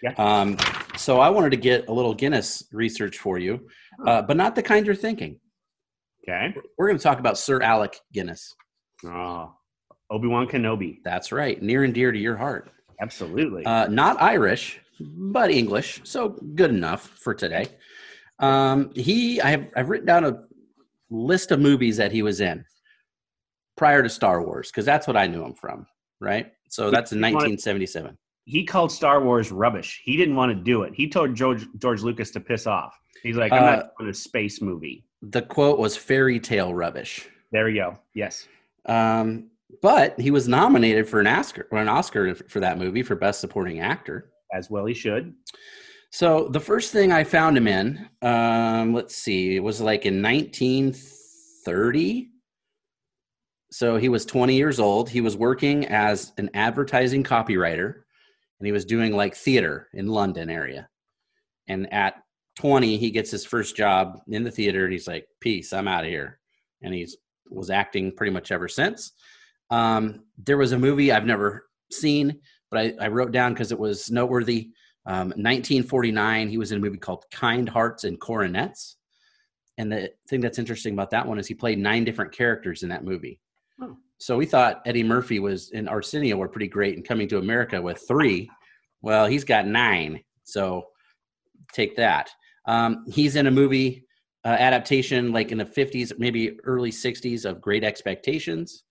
[0.00, 0.12] Yeah.
[0.16, 0.56] Um,
[0.96, 3.68] so I wanted to get a little Guinness research for you,
[4.06, 5.40] uh, but not the kind you're thinking.
[6.28, 6.54] Okay.
[6.78, 8.54] We're going to talk about Sir Alec Guinness.
[9.04, 9.54] Oh,
[10.08, 10.98] Obi Wan Kenobi.
[11.04, 12.70] That's right, near and dear to your heart.
[13.00, 13.64] Absolutely.
[13.64, 17.68] Uh, not Irish, but English, so good enough for today.
[18.38, 20.42] Um, he, I have, I've written down a
[21.10, 22.64] list of movies that he was in
[23.76, 25.86] prior to Star Wars because that's what I knew him from,
[26.20, 26.52] right?
[26.68, 28.16] So that's in 1977.
[28.44, 30.02] he called Star Wars rubbish.
[30.04, 30.92] He didn't want to do it.
[30.94, 32.98] He told George George Lucas to piss off.
[33.22, 35.04] He's like, I'm Uh, not doing a space movie.
[35.22, 37.26] The quote was fairy tale rubbish.
[37.52, 37.98] There we go.
[38.14, 38.46] Yes.
[38.86, 39.50] Um,
[39.82, 43.40] but he was nominated for an Oscar, or an Oscar for that movie for Best
[43.40, 44.30] Supporting Actor.
[44.52, 45.34] As well he should.
[46.10, 50.22] So the first thing I found him in, um, let's see, it was like in
[50.22, 52.30] 1930.
[53.70, 55.10] So he was 20 years old.
[55.10, 57.94] He was working as an advertising copywriter,
[58.58, 60.88] and he was doing like theater in London area.
[61.68, 62.14] And at
[62.56, 66.04] 20, he gets his first job in the theater, and he's like, "Peace, I'm out
[66.04, 66.38] of here."
[66.80, 67.16] And he's
[67.50, 69.12] was acting pretty much ever since.
[69.70, 73.78] Um, there was a movie I've never seen, but I, I wrote down because it
[73.78, 74.70] was noteworthy.
[75.06, 78.96] Um, 1949, he was in a movie called Kind Hearts and Coronets.
[79.78, 82.88] And the thing that's interesting about that one is he played nine different characters in
[82.88, 83.38] that movie.
[83.80, 83.96] Oh.
[84.18, 87.80] So we thought Eddie Murphy was in Arsenio were pretty great and coming to America
[87.80, 88.50] with three.
[89.02, 90.20] Well, he's got nine.
[90.44, 90.86] So
[91.72, 92.30] take that.
[92.66, 94.06] Um, he's in a movie
[94.44, 98.84] uh, adaptation like in the 50s, maybe early 60s of Great Expectations.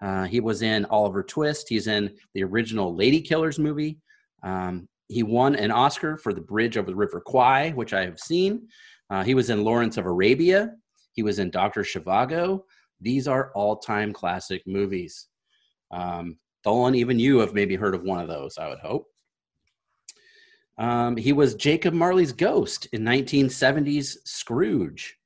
[0.00, 1.68] Uh, he was in Oliver Twist.
[1.68, 3.98] He's in the original Lady Killers movie.
[4.42, 8.18] Um, he won an Oscar for The Bridge over the River Kwai, which I have
[8.18, 8.68] seen.
[9.10, 10.72] Uh, he was in Lawrence of Arabia.
[11.12, 11.82] He was in Dr.
[11.82, 12.62] Zhivago.
[13.00, 15.26] These are all time classic movies.
[15.90, 19.06] Um, Dolan, even you have maybe heard of one of those, I would hope.
[20.78, 25.16] Um, he was Jacob Marley's ghost in 1970s Scrooge.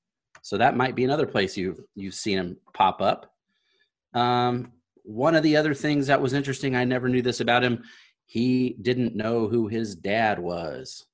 [0.43, 3.34] So that might be another place you've, you've seen him pop up.
[4.15, 4.73] Um,
[5.03, 7.85] one of the other things that was interesting, I never knew this about him.
[8.27, 11.05] He didn't know who his dad was.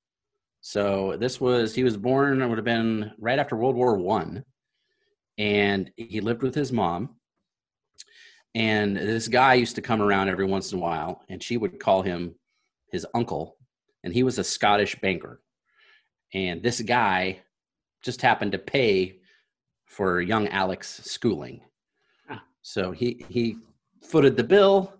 [0.61, 2.41] So this was he was born.
[2.41, 4.45] It would have been right after World War One,
[5.37, 7.17] and he lived with his mom.
[8.53, 11.79] And this guy used to come around every once in a while, and she would
[11.79, 12.35] call him
[12.91, 13.57] his uncle,
[14.03, 15.41] and he was a Scottish banker.
[16.33, 17.41] And this guy
[18.03, 19.19] just happened to pay
[19.85, 21.61] for young Alec's schooling.
[22.61, 23.57] So he he
[24.03, 24.93] footed the bill.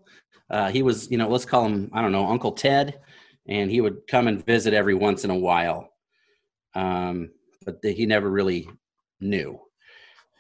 [0.50, 3.00] Uh, he was, you know, let's call him, I don't know, Uncle Ted,
[3.48, 5.94] and he would come and visit every once in a while.
[6.76, 7.32] Um,
[7.66, 8.68] but the, he never really
[9.22, 9.60] knew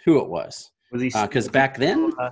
[0.03, 1.10] who it was Was he?
[1.10, 2.31] because back then, Uh,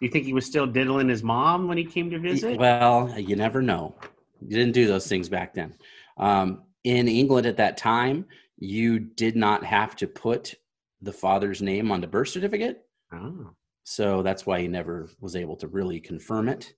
[0.00, 2.58] you think he was still diddling his mom when he came to visit?
[2.58, 3.94] well, you never know.
[4.40, 5.74] You didn't do those things back then.
[6.16, 8.26] Um, in England at that time,
[8.56, 10.54] you did not have to put
[11.02, 12.82] the father's name on the birth certificate.
[13.12, 13.50] Oh.
[13.84, 16.72] So that's why he never was able to really confirm it.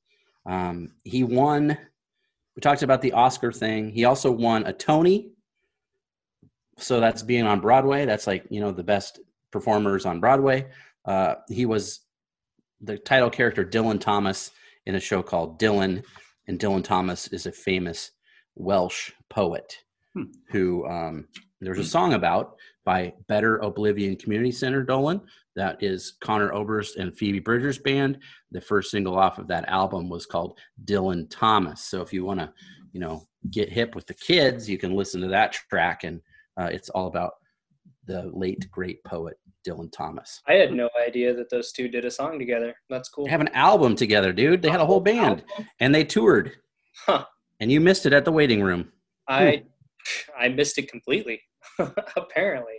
[0.46, 1.76] Um, he won
[2.56, 3.90] we talked about the Oscar thing.
[3.90, 5.30] He also won a Tony.
[6.78, 8.04] So that's being on Broadway.
[8.04, 10.66] That's like, you know, the best performers on Broadway.
[11.04, 12.00] Uh, he was
[12.80, 14.50] the title character Dylan Thomas
[14.86, 16.04] in a show called Dylan.
[16.46, 18.10] And Dylan Thomas is a famous
[18.54, 19.78] Welsh poet
[20.14, 20.24] Hmm.
[20.50, 21.26] who um,
[21.62, 25.22] there's a song about by Better Oblivion Community Center Dolan.
[25.56, 28.18] That is Conor Oberst and Phoebe Bridgers band.
[28.52, 31.84] The first single off of that album was called Dylan Thomas.
[31.84, 32.52] So if you want to,
[32.92, 36.20] you know, get hip with the kids, you can listen to that track, and
[36.58, 37.32] uh, it's all about
[38.06, 39.36] the late great poet
[39.66, 40.40] Dylan Thomas.
[40.48, 42.74] I had no idea that those two did a song together.
[42.90, 43.24] That's cool.
[43.24, 44.62] They have an album together, dude.
[44.62, 45.44] They had a whole band,
[45.80, 46.52] and they toured.
[47.06, 47.24] Huh.
[47.60, 48.90] And you missed it at the waiting room.
[49.28, 49.64] I
[50.38, 51.40] I missed it completely.
[52.16, 52.74] Apparently.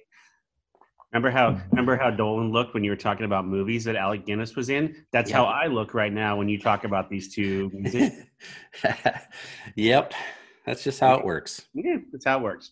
[1.13, 4.55] Remember how remember how Dolan looked when you were talking about movies that Alec Guinness
[4.55, 4.95] was in?
[5.11, 5.37] That's Yeah.
[5.37, 7.71] how I look right now when you talk about these two
[9.75, 10.13] yep,
[10.65, 11.67] that's just how it works.
[11.75, 12.71] yeah, that's how it works.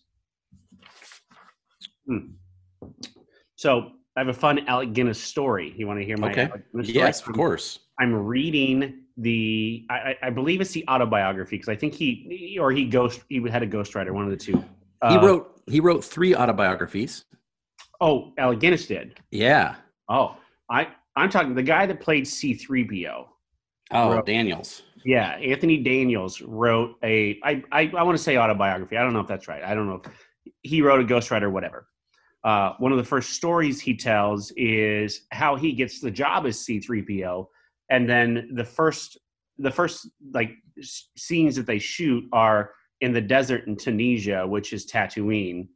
[2.08, 2.32] Hmm.
[3.54, 5.72] So I have a fun Alec Guinness story.
[5.76, 6.42] You want to hear my Okay.
[6.48, 6.98] Alec Guinness story?
[7.06, 7.78] Yes, of course.
[8.00, 12.72] I'm reading the I, I I believe it's the autobiography because I think he or
[12.72, 14.54] he ghost he had a ghostwriter, one of the two.
[14.54, 14.64] He
[15.16, 17.24] Uh, wrote he wrote three autobiographies.
[18.02, 19.20] Oh, Alec Guinness did.
[19.30, 19.76] Yeah.
[20.08, 20.36] Oh,
[20.68, 23.26] I I'm talking the guy that played C3PO.
[23.92, 24.82] Oh, Wrote- Daniels.
[25.04, 28.96] Yeah, Anthony Daniels wrote a I I, I want to say autobiography.
[28.96, 29.62] I don't know if that's right.
[29.62, 30.12] I don't know if
[30.62, 31.86] he wrote a ghostwriter, whatever.
[32.42, 36.58] Uh, one of the first stories he tells is how he gets the job as
[36.58, 37.46] C3PO,
[37.90, 39.18] and then the first
[39.58, 44.90] the first like scenes that they shoot are in the desert in Tunisia, which is
[44.90, 45.68] Tatooine,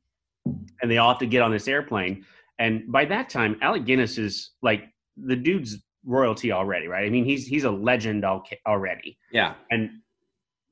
[0.83, 2.25] and they all have to get on this airplane.
[2.59, 4.85] And by that time, Alec Guinness is like
[5.17, 7.07] the dude's royalty already, right?
[7.07, 9.55] I mean, he's he's a legend al- already Yeah.
[9.71, 9.91] and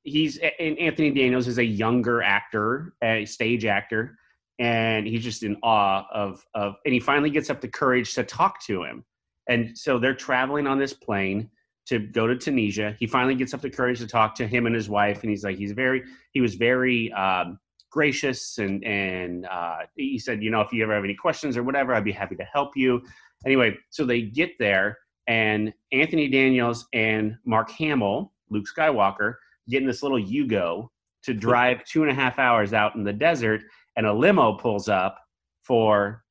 [0.05, 4.17] he's and Anthony Daniels is a younger actor, a stage actor,
[4.59, 6.77] and he's just in awe of of.
[6.85, 9.05] And he finally gets up the courage to talk to him,
[9.49, 11.51] and so they're traveling on this plane
[11.87, 12.97] to go to Tunisia.
[12.99, 15.45] He finally gets up the courage to talk to him and his wife, and he's
[15.45, 17.59] like, he's very, he was very um,
[17.95, 21.63] gracious, and and uh, he said, you know, if you ever have any questions or
[21.63, 23.01] whatever, I'd be happy to help you.
[23.47, 29.37] Anyway, so they get there, and Anthony Daniels and Mark Hamill, Luke Skywalker,
[29.69, 30.89] get in this little Yugo
[31.23, 33.63] to drive two and a half hours out in the desert,
[33.95, 35.21] and a limo pulls up
[35.63, 36.25] for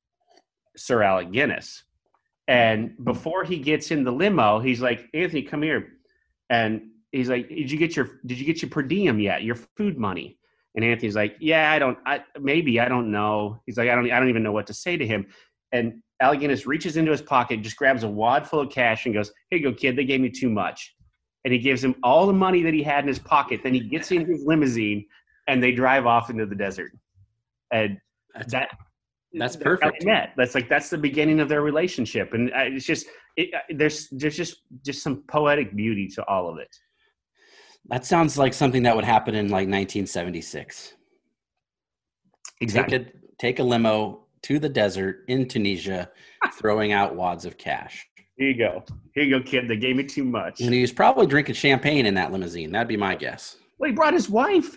[0.76, 1.82] Sir Alec Guinness.
[2.46, 5.94] And before he gets in the limo, he's like, Anthony, come here.
[6.50, 9.44] And he's like, Did you get your did you get your per diem yet?
[9.44, 10.38] Your food money?
[10.74, 13.60] And Anthony's like, Yeah, I don't I maybe, I don't know.
[13.66, 15.26] He's like, I don't I don't even know what to say to him.
[15.72, 19.30] And Guinness reaches into his pocket, just grabs a wad full of cash and goes,
[19.50, 20.94] Here you go, kid, they gave me too much.
[21.44, 23.60] And he gives him all the money that he had in his pocket.
[23.62, 25.04] Then he gets in his limousine
[25.46, 26.92] and they drive off into the desert.
[27.70, 27.98] And
[28.34, 28.68] That's, that
[29.34, 30.04] that's perfect.
[30.04, 30.32] met.
[30.36, 33.06] That's like that's the beginning of their relationship, and it's just
[33.36, 36.74] it, uh, there's there's just just some poetic beauty to all of it.
[37.88, 40.94] That sounds like something that would happen in like 1976.
[42.66, 43.06] Take a
[43.38, 46.10] take a limo to the desert in Tunisia,
[46.54, 48.06] throwing out wads of cash.
[48.36, 48.84] Here you go.
[49.14, 49.68] Here you go, kid.
[49.68, 50.60] They gave me too much.
[50.60, 52.72] And he was probably drinking champagne in that limousine.
[52.72, 53.56] That'd be my guess.
[53.78, 54.76] Well, he brought his wife.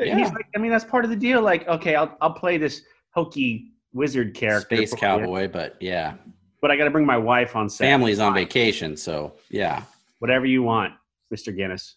[0.00, 0.18] Uh, yeah.
[0.18, 1.40] He's like, I mean, that's part of the deal.
[1.42, 2.82] Like, okay, I'll I'll play this
[3.14, 6.14] hokey wizard character, Space for you, cowboy, but yeah,
[6.60, 7.84] but I got to bring my wife on set.
[7.84, 9.82] family's on vacation, so yeah,
[10.18, 10.94] Whatever you want,
[11.30, 11.96] Mister Guinness.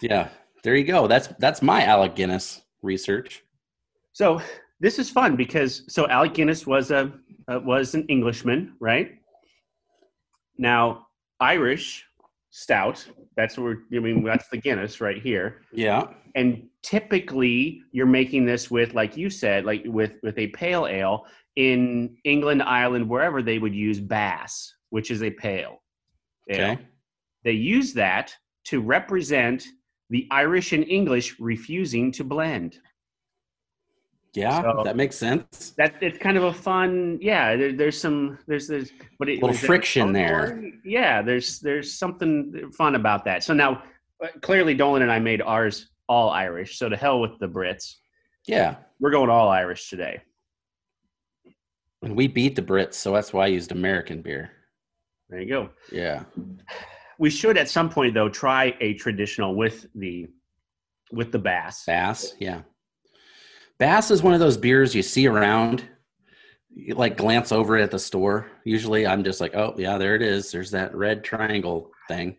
[0.00, 0.28] Yeah.
[0.62, 1.06] There you go.
[1.06, 3.42] That's that's my Alec Guinness research.
[4.12, 4.40] So
[4.80, 7.12] this is fun because so Alec Guinness was a
[7.48, 9.12] uh, was an Englishman, right?
[10.56, 11.06] Now
[11.40, 12.04] Irish
[12.50, 13.06] stout.
[13.36, 13.78] That's what we're.
[13.94, 15.62] I mean, that's the Guinness right here.
[15.72, 20.86] Yeah, And typically, you're making this with, like you said, like with with a pale
[20.86, 21.26] ale.
[21.56, 25.82] In England, Ireland, wherever they would use Bass, which is a pale.
[26.50, 26.72] ale.
[26.72, 26.78] okay.
[27.44, 28.34] They use that
[28.64, 29.66] to represent
[30.10, 32.78] the Irish and English refusing to blend.
[34.34, 35.70] Yeah, So- that makes sense.
[35.76, 39.56] that it's kind of a fun yeah there, there's some there's there's but it, Little
[39.56, 40.72] friction a there.
[40.84, 43.84] yeah there's there's something fun about that so now
[44.24, 47.94] uh, clearly dolan and i made ours all irish so to hell with the brits
[48.48, 50.20] Yeah, we're going all irish today
[52.02, 54.50] and we beat the Brits, so that's why I used American beer.
[55.30, 56.24] there you go Yeah,
[57.18, 60.26] we should at some point though try a traditional with the
[61.12, 62.34] with the bass Bass.
[62.38, 62.62] Yeah,
[63.78, 65.84] Bass is one of those beers you see around.
[66.74, 68.50] You like glance over at the store.
[68.64, 70.50] Usually, I'm just like, oh yeah, there it is.
[70.50, 72.36] There's that red triangle thing.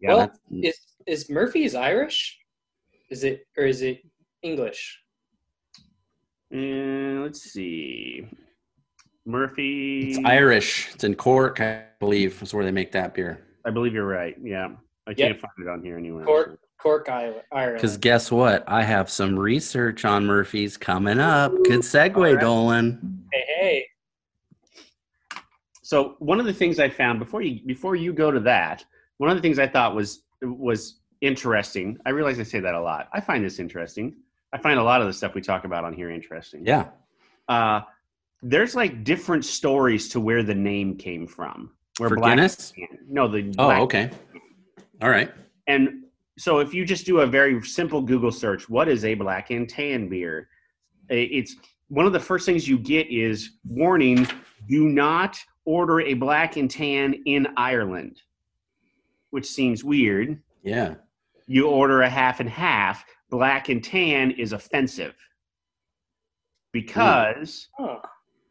[0.00, 2.38] yeah Well, Is is Murphy's Irish?
[3.10, 4.00] Is it or is it
[4.42, 5.00] English?
[6.50, 8.28] And let's see.
[9.24, 10.10] Murphy.
[10.10, 10.94] It's Irish.
[10.94, 13.44] It's in Cork, I believe, is where they make that beer.
[13.66, 14.36] I believe you're right.
[14.42, 14.70] Yeah.
[15.08, 16.24] I can't find it on here anywhere.
[16.24, 17.42] Cork, Cork, Iowa,
[17.74, 18.64] Because guess what?
[18.66, 21.52] I have some research on Murphy's coming up.
[21.64, 22.40] Good segue, All right.
[22.40, 23.24] Dolan.
[23.32, 23.86] Hey, hey.
[25.82, 28.84] So one of the things I found before you before you go to that,
[29.18, 31.98] one of the things I thought was was interesting.
[32.04, 33.08] I realize I say that a lot.
[33.12, 34.16] I find this interesting.
[34.52, 36.66] I find a lot of the stuff we talk about on here interesting.
[36.66, 36.88] Yeah.
[37.48, 37.82] Uh,
[38.42, 41.70] there's like different stories to where the name came from.
[41.98, 42.72] Where For Black Guinness?
[43.08, 44.10] No, the Oh, Black- okay.
[45.02, 45.30] All right.
[45.66, 46.04] And
[46.38, 49.68] so if you just do a very simple Google search, what is a black and
[49.68, 50.48] tan beer?
[51.08, 51.56] It's
[51.88, 54.26] one of the first things you get is warning,
[54.68, 58.20] do not order a black and tan in Ireland,
[59.30, 60.40] which seems weird.
[60.62, 60.96] Yeah.
[61.46, 65.14] You order a half and half, black and tan is offensive
[66.72, 68.00] because Huh.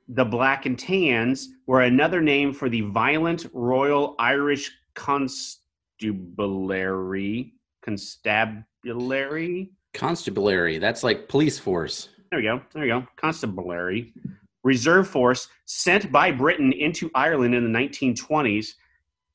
[0.07, 7.53] The black and tans were another name for the violent Royal Irish Constabulary.
[7.81, 9.71] Constabulary.
[9.93, 10.77] Constabulary.
[10.77, 12.09] That's like police force.
[12.29, 12.61] There we go.
[12.73, 13.05] There we go.
[13.15, 14.13] Constabulary.
[14.63, 18.73] Reserve force sent by Britain into Ireland in the 1920s,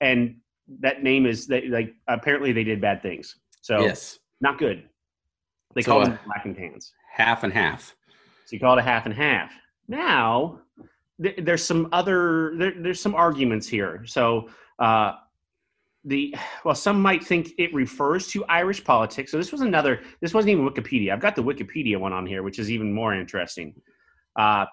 [0.01, 0.37] and
[0.81, 3.37] that name is they, like apparently they did bad things.
[3.61, 4.19] So yes.
[4.41, 4.85] not good.
[5.75, 6.93] They So, call them black and tans.
[7.13, 7.95] Half and half.
[8.47, 9.53] So you call it a half and half.
[9.91, 10.61] Now,
[11.21, 14.05] th- there's some other there, there's some arguments here.
[14.07, 14.49] So
[14.79, 15.15] uh,
[16.05, 19.33] the well, some might think it refers to Irish politics.
[19.33, 20.01] So this was another.
[20.21, 21.13] This wasn't even Wikipedia.
[21.13, 23.75] I've got the Wikipedia one on here, which is even more interesting.
[24.37, 24.65] Uh,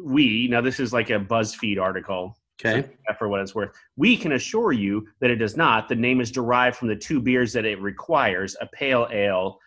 [0.00, 2.88] we now this is like a BuzzFeed article Okay.
[3.18, 3.70] for what it's worth.
[3.96, 5.88] We can assure you that it does not.
[5.88, 9.58] The name is derived from the two beers that it requires a pale ale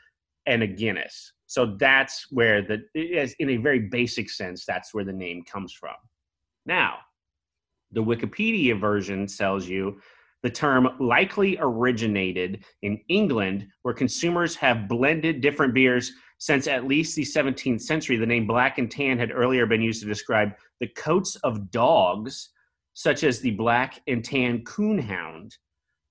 [0.46, 1.34] and a Guinness.
[1.56, 5.72] So that's where the, is in a very basic sense, that's where the name comes
[5.72, 5.96] from.
[6.66, 6.98] Now,
[7.94, 10.02] the Wikipedia version tells you
[10.44, 17.16] the term likely originated in England, where consumers have blended different beers since at least
[17.16, 18.18] the 17th century.
[18.18, 22.50] The name black and tan had earlier been used to describe the coats of dogs
[22.96, 25.54] such as the black and tan coonhound.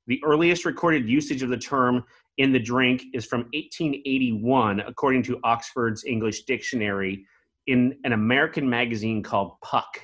[0.07, 2.03] The earliest recorded usage of the term
[2.39, 7.27] in the drink is from 1881, according to Oxford's English Dictionary,
[7.67, 10.01] in an American magazine called Puck.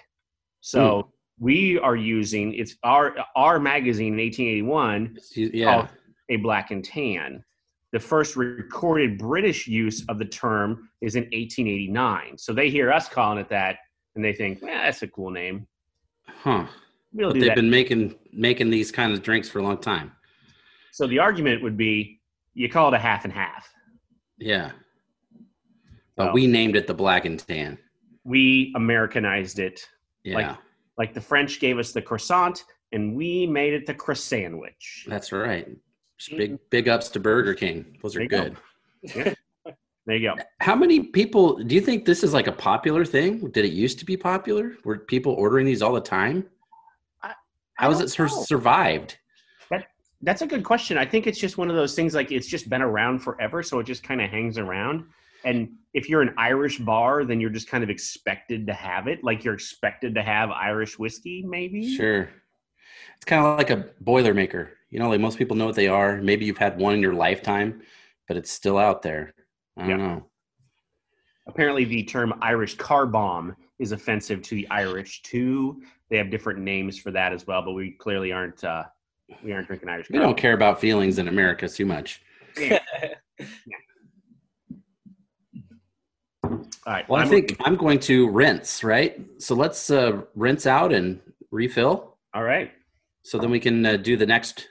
[0.60, 1.44] So hmm.
[1.44, 5.64] we are using it's our our magazine in 1881 Yeah.
[5.64, 5.88] called
[6.28, 7.44] a black and tan.
[7.92, 12.38] The first recorded British use of the term is in 1889.
[12.38, 13.78] So they hear us calling it that,
[14.14, 15.66] and they think, "Yeah, that's a cool name.
[16.26, 16.66] Huh.
[17.12, 20.12] We'll But they've that." been making making these kind of drinks for a long time.
[20.92, 22.19] So the argument would be
[22.54, 23.72] you call it a half and half.
[24.38, 24.72] Yeah.
[26.16, 27.78] But we named it the black and tan.
[28.24, 29.86] We Americanized it.
[30.24, 30.34] Yeah.
[30.36, 30.56] Like-
[30.98, 35.06] Like the French gave us the croissant and we made it the Croissan'wich.
[35.06, 35.66] that's right.
[36.18, 36.38] Just mm-hmm.
[36.38, 37.96] Big big ups to Burger King.
[38.02, 38.50] Those are you go.
[39.14, 39.36] good.
[40.06, 40.42] There you go.
[40.60, 43.48] How many people do you think this is like a popular thing?
[43.50, 44.72] Did it used to be popular?
[44.82, 46.46] Were people ordering these all the time?
[47.22, 47.34] I
[47.74, 48.42] How has it sur- know.
[48.44, 49.18] survived?
[50.22, 50.98] That's a good question.
[50.98, 53.78] I think it's just one of those things like it's just been around forever, so
[53.78, 55.04] it just kind of hangs around.
[55.44, 59.24] And if you're an Irish bar, then you're just kind of expected to have it.
[59.24, 61.96] Like you're expected to have Irish whiskey, maybe.
[61.96, 62.28] Sure.
[63.16, 64.68] It's kind of like a Boilermaker.
[64.90, 66.20] You know, like most people know what they are.
[66.20, 67.80] Maybe you've had one in your lifetime,
[68.28, 69.33] but it's still out there.
[69.78, 70.06] I don't Yeah.
[70.06, 70.26] know.
[71.46, 75.83] Apparently, the term Irish car bomb is offensive to the Irish too.
[76.11, 78.62] They have different names for that as well, but we clearly aren't.
[78.62, 78.85] Uh,
[79.42, 80.08] we aren't drinking Irish.
[80.10, 82.22] We car don't care about feelings in America too much.
[86.86, 87.08] All right.
[87.08, 89.20] Well, I I'm think looking- I'm going to rinse, right?
[89.38, 92.16] So let's uh, rinse out and refill.
[92.34, 92.72] All right.
[93.22, 94.66] So then we can uh, do the next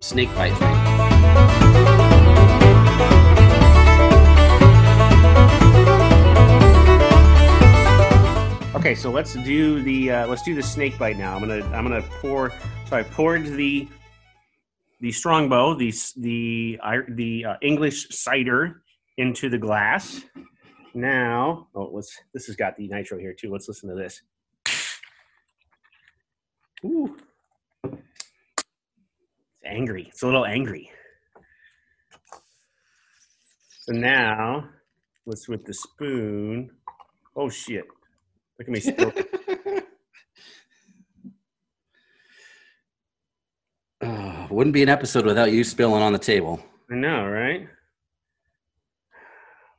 [0.00, 1.84] snake bite thing.
[8.74, 11.34] Okay, so let's do the uh, let's do the snake bite now.
[11.34, 12.52] I'm gonna I'm gonna pour.
[12.94, 13.88] I poured the
[15.00, 16.78] the strongbow, the the
[17.08, 18.82] the uh, English cider
[19.18, 20.22] into the glass.
[20.94, 22.16] Now, oh, let's.
[22.32, 23.50] This has got the nitro here too.
[23.50, 24.22] Let's listen to this.
[26.84, 27.16] Ooh,
[27.82, 27.94] it's
[29.64, 30.06] angry.
[30.08, 30.90] It's a little angry.
[33.80, 34.68] So now,
[35.26, 36.70] let's with the spoon.
[37.34, 37.86] Oh shit!
[38.58, 38.80] Look at me
[44.04, 44.46] Oh.
[44.50, 46.60] Wouldn't be an episode without you spilling on the table.
[46.90, 47.68] I know, right?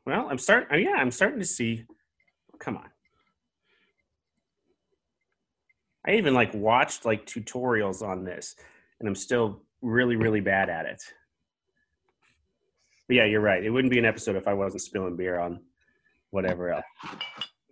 [0.06, 0.70] Well, I'm starting.
[0.72, 1.86] oh, Yeah, I'm starting to see.
[2.60, 2.90] Come on.
[6.08, 8.56] I even like watched like tutorials on this,
[9.00, 11.02] and I'm still really, really bad at it.
[13.08, 13.64] But yeah, you're right.
[13.64, 15.62] It wouldn't be an episode if I wasn't spilling beer on
[16.30, 16.86] whatever else.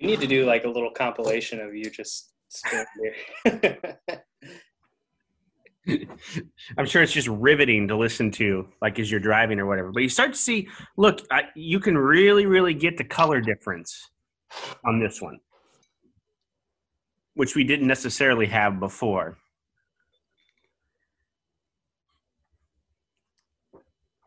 [0.01, 2.85] We need to do like a little compilation of you just spilling
[3.43, 3.99] beer.
[6.77, 9.91] I'm sure it's just riveting to listen to, like as you're driving or whatever.
[9.91, 10.67] But you start to see,
[10.97, 14.09] look, I, you can really, really get the color difference
[14.85, 15.39] on this one,
[17.33, 19.37] which we didn't necessarily have before.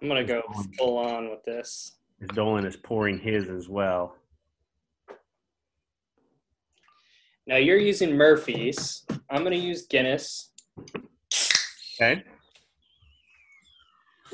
[0.02, 0.42] I'm gonna go
[0.76, 1.92] full on with this.
[2.34, 4.16] Dolan is pouring his as well.
[7.46, 9.04] Now you're using Murphy's.
[9.30, 10.50] I'm gonna use Guinness.
[12.00, 12.22] Okay.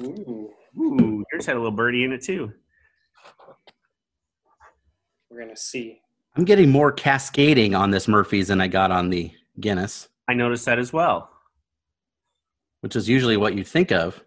[0.00, 2.50] Ooh, Ooh, yours had a little birdie in it too.
[5.30, 6.00] we're gonna see.
[6.36, 10.64] I'm getting more cascading on this Murphy's than I got on the Guinness, I noticed
[10.64, 11.28] that as well.
[12.80, 14.22] which is usually what you think of.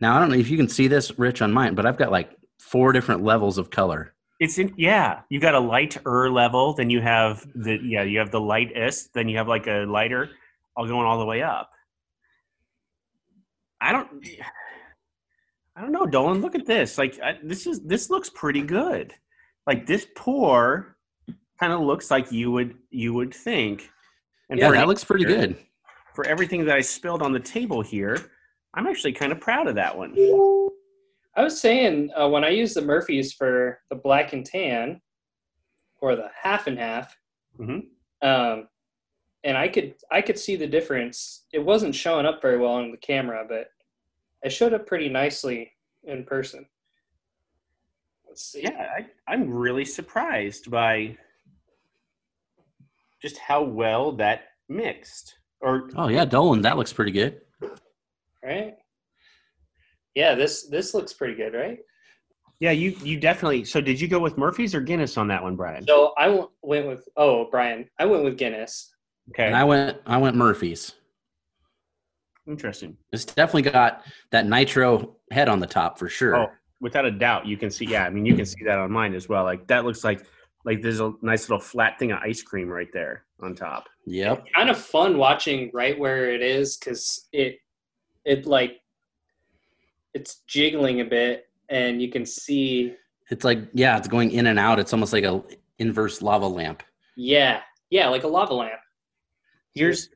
[0.00, 2.10] Now, I don't know if you can see this, Rich, on mine, but I've got
[2.10, 4.14] like four different levels of color.
[4.40, 5.20] It's in, yeah.
[5.28, 9.28] You got a lighter level, then you have the yeah, you have the lightest, then
[9.28, 10.30] you have like a lighter,
[10.76, 11.70] all going all the way up.
[13.82, 14.24] I don't,
[15.76, 16.40] I don't know, Dolan.
[16.40, 16.98] Look at this.
[16.98, 19.12] Like I, this is this looks pretty good.
[19.66, 20.96] Like this pour
[21.58, 23.90] kind of looks like you would you would think.
[24.50, 25.56] And yeah, that an looks pretty amateur, good.
[26.14, 28.16] For everything that I spilled on the table here,
[28.74, 30.14] I'm actually kind of proud of that one.
[31.34, 35.00] I was saying uh, when I use the Murphy's for the black and tan,
[36.00, 37.16] or the half and half,
[37.58, 37.86] Mhm.
[38.22, 38.68] um,
[39.44, 41.44] and I could I could see the difference.
[41.52, 43.68] It wasn't showing up very well on the camera, but
[44.42, 45.72] it showed up pretty nicely
[46.04, 46.66] in person.
[48.28, 48.62] Let's see.
[48.62, 51.16] yeah, I, I'm really surprised by
[53.20, 55.34] just how well that mixed.
[55.60, 57.40] Or Oh yeah, Dolan, that looks pretty good.
[58.44, 58.74] Right.
[60.14, 61.78] Yeah, this this looks pretty good, right?
[62.60, 63.64] yeah, you you definitely.
[63.64, 65.84] So did you go with Murphy's or Guinness on that one, Brian?
[65.86, 68.94] So I w- went with oh Brian, I went with Guinness.
[69.30, 70.92] Okay, And I went, I went Murphy's.
[72.46, 72.96] interesting.
[73.12, 76.36] It's definitely got that nitro head on the top for sure.
[76.36, 76.46] Oh,
[76.80, 77.84] without a doubt, you can see.
[77.86, 79.44] Yeah, I mean, you can see that on mine as well.
[79.44, 80.26] Like that looks like
[80.64, 83.88] like there's a nice little flat thing of ice cream right there on top.
[84.06, 84.44] Yep.
[84.56, 87.58] Kind of fun watching right where it is because it
[88.24, 88.80] it like
[90.14, 92.94] it's jiggling a bit and you can see
[93.30, 94.78] It's like yeah, it's going in and out.
[94.78, 95.42] It's almost like a
[95.78, 96.82] inverse lava lamp.
[97.16, 97.60] yeah
[97.90, 98.80] yeah like a lava lamp.
[99.74, 100.10] Here's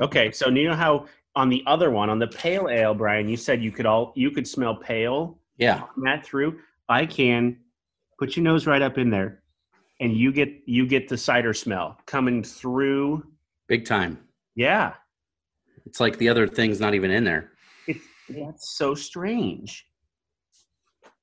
[0.00, 0.30] okay.
[0.30, 3.62] So you know how on the other one, on the pale ale, Brian, you said
[3.62, 5.84] you could all you could smell pale Yeah.
[6.04, 6.58] that through.
[6.88, 7.56] I can
[8.18, 9.42] put your nose right up in there,
[10.00, 13.24] and you get you get the cider smell coming through.
[13.68, 14.18] Big time.
[14.56, 14.94] Yeah,
[15.86, 17.52] It's like the other thing's not even in there.
[17.86, 19.86] it's that's so strange.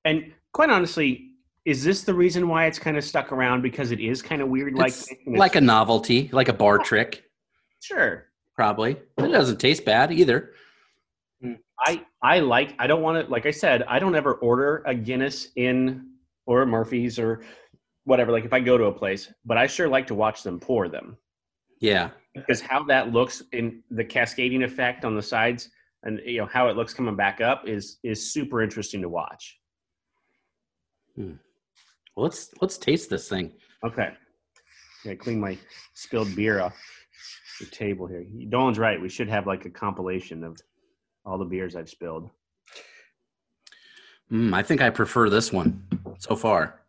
[0.05, 1.31] And quite honestly,
[1.65, 3.61] is this the reason why it's kind of stuck around?
[3.61, 7.25] Because it is kind of weird, like It's like a novelty, like a bar trick,
[7.81, 8.25] sure.
[8.55, 8.91] probably.
[9.17, 10.51] It doesn't taste bad either.
[11.41, 11.53] Hmm.
[11.85, 14.95] I I like I don't want to like I said I don't ever order a
[14.95, 16.09] Guinness in
[16.45, 17.43] or a Murphy's or
[18.05, 20.59] whatever like if I go to a place but I sure like to watch them
[20.59, 21.17] pour them
[21.81, 22.09] Yeah.
[22.33, 25.69] because how that looks in the cascading effect on the sides
[26.03, 29.59] and you know how it looks coming back up is is super interesting to watch.
[31.15, 31.33] Hmm.
[32.15, 33.53] Well, let's let's taste this thing.
[33.85, 34.09] Okay,
[35.05, 35.57] yeah, clean my
[35.93, 36.75] spilled beer off
[37.59, 38.25] the table here.
[38.49, 39.01] Dolan's right.
[39.01, 40.57] We should have like a compilation of
[41.25, 42.29] all the beers I've spilled.
[44.31, 45.83] Mm, I think I prefer this one
[46.19, 46.81] so far.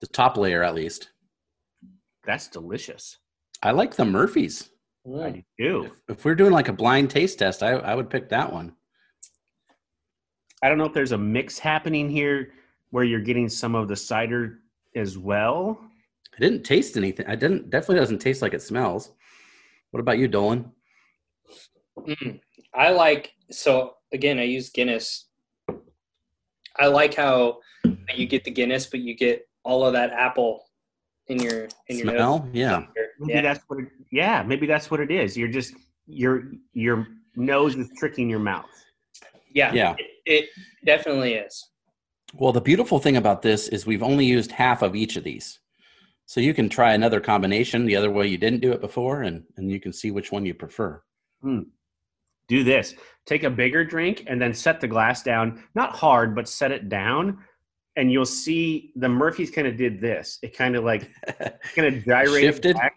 [0.00, 1.10] The top layer, at least.
[2.24, 3.18] That's delicious.
[3.62, 4.70] I like the Murphys.
[5.06, 5.24] Mm.
[5.24, 5.90] I do.
[6.08, 8.72] If we're doing like a blind taste test, I, I would pick that one.
[10.62, 12.52] I don't know if there's a mix happening here
[12.90, 14.60] where you're getting some of the cider
[14.94, 15.78] as well.
[16.34, 17.26] I didn't taste anything.
[17.26, 17.70] I didn't.
[17.70, 19.12] Definitely doesn't taste like it smells.
[19.90, 20.70] What about you, Dolan?
[21.98, 22.40] Mm.
[22.74, 25.26] I like so again I use Guinness.
[26.78, 27.58] I like how
[28.14, 30.64] you get the Guinness, but you get all of that apple
[31.28, 32.14] in your in your nose.
[32.16, 32.48] Smell?
[32.52, 32.82] Yeah.
[33.18, 33.42] Maybe Yeah.
[33.42, 33.80] that's what.
[33.80, 35.36] It, yeah, maybe that's what it is.
[35.36, 35.74] You're just
[36.06, 38.66] your your nose is tricking your mouth.
[39.52, 39.94] Yeah, Yeah.
[39.98, 40.48] It, it
[40.84, 41.64] definitely is.
[42.34, 45.58] Well, the beautiful thing about this is we've only used half of each of these.
[46.26, 49.44] So you can try another combination the other way you didn't do it before, and,
[49.56, 51.00] and you can see which one you prefer.
[52.48, 52.94] do this.
[53.26, 56.88] Take a bigger drink and then set the glass down, not hard, but set it
[56.88, 57.38] down.
[57.96, 60.38] And you'll see the Murphy's kind of did this.
[60.42, 61.08] It kind of like
[61.74, 62.76] kind of gyrated Shifted?
[62.76, 62.94] back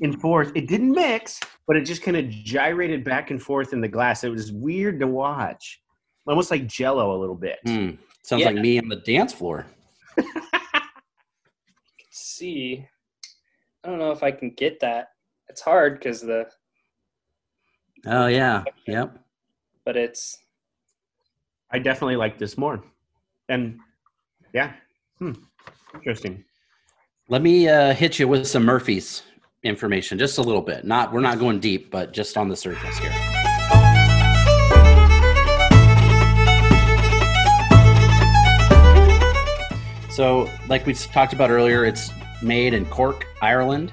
[0.00, 0.52] and forth.
[0.54, 4.22] It didn't mix, but it just kind of gyrated back and forth in the glass.
[4.22, 5.80] It was weird to watch,
[6.26, 7.58] almost like Jello a little bit.
[7.66, 7.90] Hmm.
[8.22, 8.50] Sounds Yeah.
[8.50, 9.66] like me on the dance floor.
[12.40, 12.86] See,
[13.84, 15.10] I don't know if I can get that.
[15.50, 16.46] It's hard because the,
[18.06, 18.64] Oh yeah.
[18.86, 19.18] Yep.
[19.84, 20.38] but it's
[21.70, 22.82] I definitely like this more.
[23.50, 23.78] And
[24.54, 24.72] yeah,
[25.18, 25.32] hmm.
[25.92, 26.42] interesting.
[27.28, 29.22] Let me uh, hit you with some Murphy's
[29.62, 30.86] information, just a little bit.
[30.86, 33.12] Not we're not going deep, but just on the surface here.
[40.10, 42.10] So, like we talked about earlier, it's
[42.42, 43.92] made in Cork, Ireland.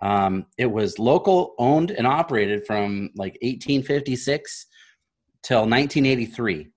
[0.00, 4.66] Um, it was local owned and operated from like 1856
[5.42, 6.68] till 1983.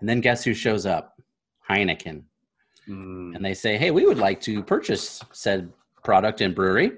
[0.00, 1.14] And then guess who shows up?
[1.68, 2.22] Heineken
[2.88, 3.36] Mm.
[3.36, 5.70] and they say, "Hey, we would like to purchase said
[6.02, 6.92] product and brewery."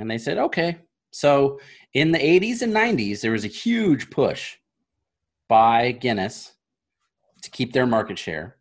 [0.00, 0.78] And they said, "Okay."
[1.12, 1.60] So
[1.94, 4.56] in the 80s and 90s, there was a huge push
[5.46, 6.54] by Guinness
[7.42, 8.56] to keep their market share.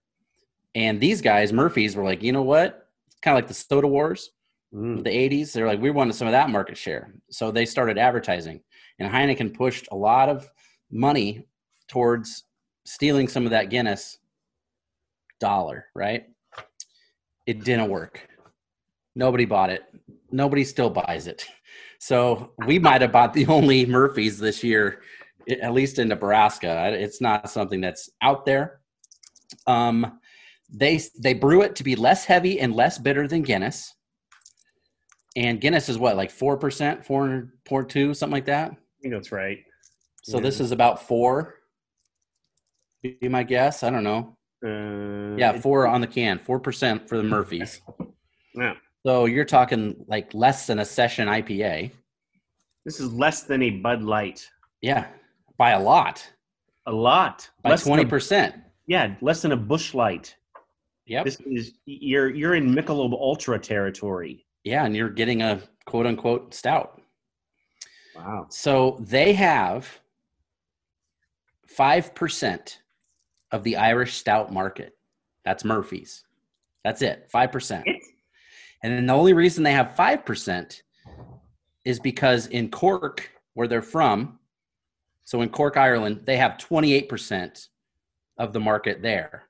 [0.76, 2.81] And these guys, Murphy's, were like, "You know what?
[3.22, 4.32] Kind of like the soda wars."
[4.74, 5.04] Mm.
[5.04, 7.14] the 80s they're like we wanted some of that market share.
[7.30, 8.62] So they started advertising
[9.00, 10.50] and heineken pushed a lot of
[10.90, 11.46] money
[11.90, 12.46] towards
[12.86, 14.20] stealing some of that guinness
[15.42, 16.24] dollar right?
[17.46, 18.26] It didn't work.
[19.14, 19.84] Nobody bought it.
[20.32, 21.46] Nobody still buys it.
[22.00, 25.02] So we might have bought the only murphys this year
[25.50, 26.92] at least in nebraska.
[26.94, 28.80] It's not something that's out there.
[29.68, 30.20] Um,
[30.72, 33.94] they they brew it to be less heavy and less bitter than guinness
[35.38, 38.72] and Guinness is what, like four percent, four point two, something like that.
[38.72, 39.60] I think that's right.
[40.24, 40.44] So Yeah.
[40.44, 41.56] this is about four.
[43.02, 43.82] Be my guess.
[43.84, 44.38] I don't know.
[44.62, 47.80] Uh, Yeah, four on the can, four percent for the Murphys.
[48.54, 48.74] yeah.
[49.06, 51.92] So you're talking like less than a session IPA.
[52.84, 54.46] This is less than a Bud Light.
[54.82, 55.08] Yeah,
[55.58, 56.30] by a lot,
[56.88, 57.50] A lot.
[57.64, 58.56] by Less than a- twenty percent.
[58.86, 60.36] Yeah, less than a Busch Light.
[61.12, 61.26] Yep.
[61.26, 64.46] This is you're you're in Michelob Ultra territory.
[64.64, 67.02] yeah, and you're getting a quote unquote stout.
[68.16, 68.46] Wow.
[68.50, 70.00] So they have
[71.68, 72.80] five percent
[73.52, 74.98] of the Irish stout market.
[75.44, 76.24] That's Murphy's.
[76.86, 77.86] That's it, five percent.
[78.84, 80.82] And then the only reason they have 5%
[81.86, 84.40] is because in Cork, where they're from,
[85.24, 87.68] so in Cork, Ireland, they have 28%
[88.38, 89.44] of the market there.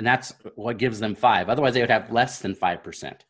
[0.00, 1.50] And that's what gives them five.
[1.50, 3.20] Otherwise, they would have less than 5%.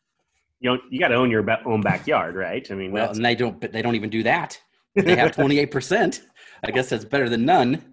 [0.61, 2.65] You know, you got to own your own backyard, right?
[2.71, 4.57] I mean, Well, that's, and they don't, but they don't even do that.
[4.95, 6.21] They have 28%.
[6.63, 7.83] I guess that's better than none.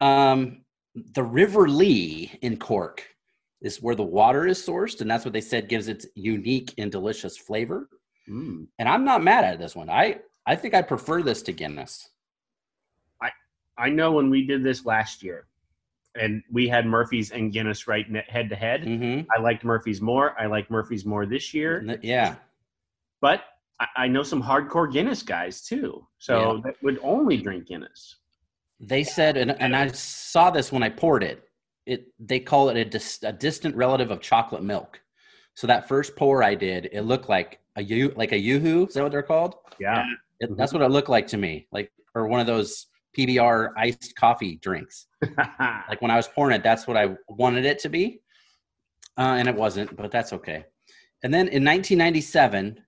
[0.00, 3.04] Um, the River Lee in Cork
[3.62, 6.92] is where the water is sourced, and that's what they said gives its unique and
[6.92, 7.88] delicious flavor.
[8.28, 8.68] Mm.
[8.78, 9.90] and I'm not mad at this one.
[9.90, 12.10] I I think I prefer this to Guinness.
[13.20, 13.30] I
[13.76, 15.48] I know when we did this last year,
[16.14, 18.82] and we had Murphy's and Guinness right head to head.
[18.82, 19.28] Mm-hmm.
[19.36, 20.38] I liked Murphy's more.
[20.40, 22.36] I like Murphy's more this year, Yeah,
[23.20, 23.44] but
[23.80, 26.06] I, I know some hardcore Guinness guys too.
[26.18, 26.60] So Yeah.
[26.64, 28.16] that would only drink Guinness.
[28.80, 31.44] they said, and, and I saw this when I poured it.
[31.86, 35.00] It they call it a, dis, a distant relative of chocolate milk.
[35.54, 38.86] So that first pour I did, it looked like a you like a yoo-hoo.
[38.86, 39.54] Is that what they're called?
[39.78, 40.04] Yeah.
[40.40, 42.86] It, That's what it looked like to me, like or one of those
[43.16, 45.06] PBR iced coffee drinks.
[45.88, 48.20] like when I was pouring it, that's what I wanted it to be,
[49.18, 50.64] uh, and it wasn't, but that's okay.
[51.22, 52.80] And then in 1997,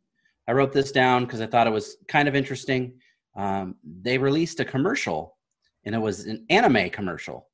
[0.48, 2.94] I wrote this down because I thought it was kind of interesting.
[3.36, 5.36] Um, they released a commercial,
[5.84, 7.48] and it was an anime commercial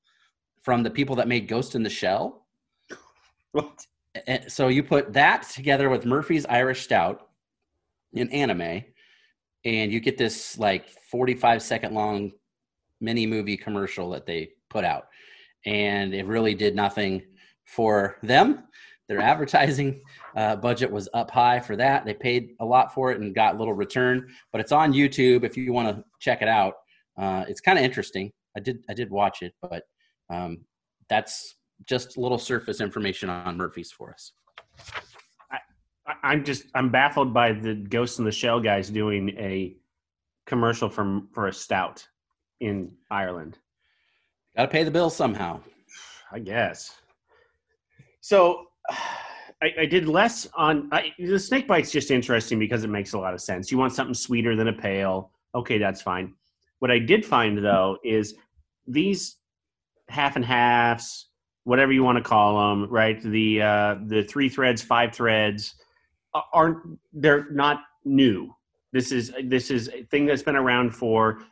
[0.63, 2.47] from the people that made Ghost in the Shell.
[3.53, 3.87] What?
[4.27, 7.29] And so you put that together with Murphy's Irish Stout
[8.13, 8.85] in anime,
[9.65, 12.33] and you get this like 45 second long
[13.01, 15.07] mini movie commercial that they put out.
[15.67, 17.23] And it really did nothing
[17.65, 18.65] for them.
[19.09, 20.03] Their advertising
[20.37, 22.05] uh, budget was up high for that.
[22.05, 24.29] They paid a lot for it and got little return.
[24.53, 26.75] But it's on YouTube if you want to check it out.
[27.17, 28.31] Uh, it's kind of interesting.
[28.57, 29.85] I did I did watch it, but
[30.31, 30.59] um,
[31.09, 34.33] that's just little surface information on Murphy's for us.
[35.51, 39.77] I- I'm just I'm baffled by the Ghost in the Shell guys doing a
[40.47, 42.07] commercial for for a stout
[42.61, 43.59] in Ireland.
[44.57, 45.61] Got to pay the bill somehow.
[46.33, 46.97] I guess.
[48.21, 48.67] So
[49.61, 53.19] I, I did less on I, the snake bite's just interesting because it makes a
[53.19, 53.73] lot of sense.
[53.73, 56.35] You want something sweeter than a pale, Okay, that's fine.
[56.79, 58.35] What I did find though is
[58.87, 59.37] these
[60.09, 61.29] half and halves,
[61.65, 63.21] whatever you want to call them, right?
[63.21, 65.75] The uh, the three threads, five threads,
[66.53, 68.55] aren't they're not new.
[68.93, 71.43] This is this is a thing that's been around for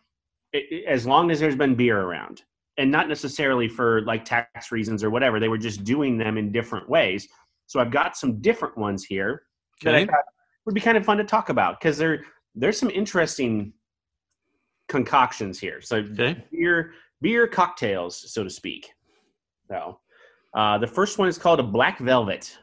[0.86, 2.42] as long as there's been beer around,
[2.78, 5.40] and not necessarily for like tax reasons or whatever.
[5.40, 7.28] They were just doing them in different ways.
[7.66, 9.42] So I've got some different ones here
[9.82, 10.24] that I thought
[10.66, 13.72] would be kind of fun to talk about because there there's some interesting
[14.88, 15.80] concoctions here.
[15.80, 16.44] So Okay.
[16.52, 18.90] beer beer cocktails, so to speak.
[19.68, 19.98] So
[20.54, 22.57] uh, the first one is called a Black Velvet.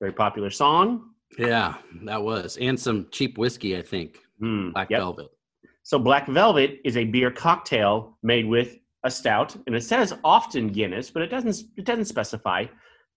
[0.00, 1.10] Very popular song.
[1.38, 2.56] Yeah, that was.
[2.60, 4.18] And some cheap whiskey, I think.
[4.40, 5.00] Hmm, Black yep.
[5.00, 5.28] Velvet.
[5.84, 10.68] So Black Velvet is a beer cocktail made with a stout, and it says often
[10.68, 12.64] Guinness, but it doesn't it doesn't specify.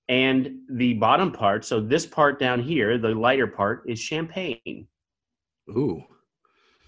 [0.09, 4.87] And the bottom part, so this part down here, the lighter part, is champagne.
[5.69, 6.03] Ooh.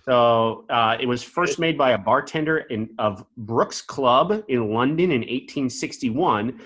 [0.03, 5.11] So uh, it was first made by a bartender in, of Brooks Club in London
[5.11, 6.59] in 1861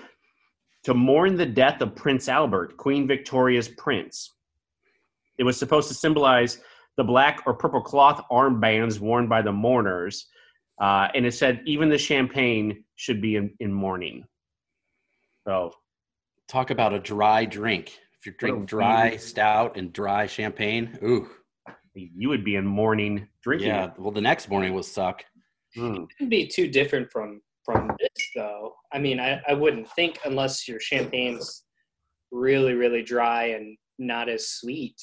[0.84, 4.32] to mourn the death of Prince Albert, Queen Victoria's prince.
[5.38, 6.60] It was supposed to symbolize
[6.96, 10.26] the black or purple cloth armbands worn by the mourners.
[10.80, 14.24] Uh, and it said even the champagne should be in, in mourning.
[15.46, 15.72] So
[16.46, 17.88] Talk about a dry drink.
[18.20, 21.28] If you drink What a dry weird- stout and dry champagne, ooh.
[21.94, 23.68] you would be in mourning drinking.
[23.68, 23.86] Yeah.
[23.86, 23.92] it.
[23.98, 25.24] Well, the next morning will suck.
[25.74, 28.74] It wouldn't be too different from from this though.
[28.92, 31.64] I mean, I, I wouldn't think unless your champagne's
[32.30, 35.00] really really dry and not as sweet.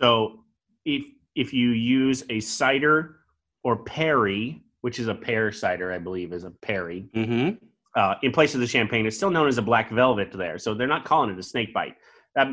[0.00, 0.44] So
[0.84, 3.16] if if you use a cider
[3.62, 7.64] or perry, which is a pear cider, I believe is a perry, Mm-hmm.
[7.96, 10.58] uh, in place of the champagne, it's still known as a black velvet there.
[10.58, 11.96] So they're not calling it a snake bite.
[12.34, 12.48] That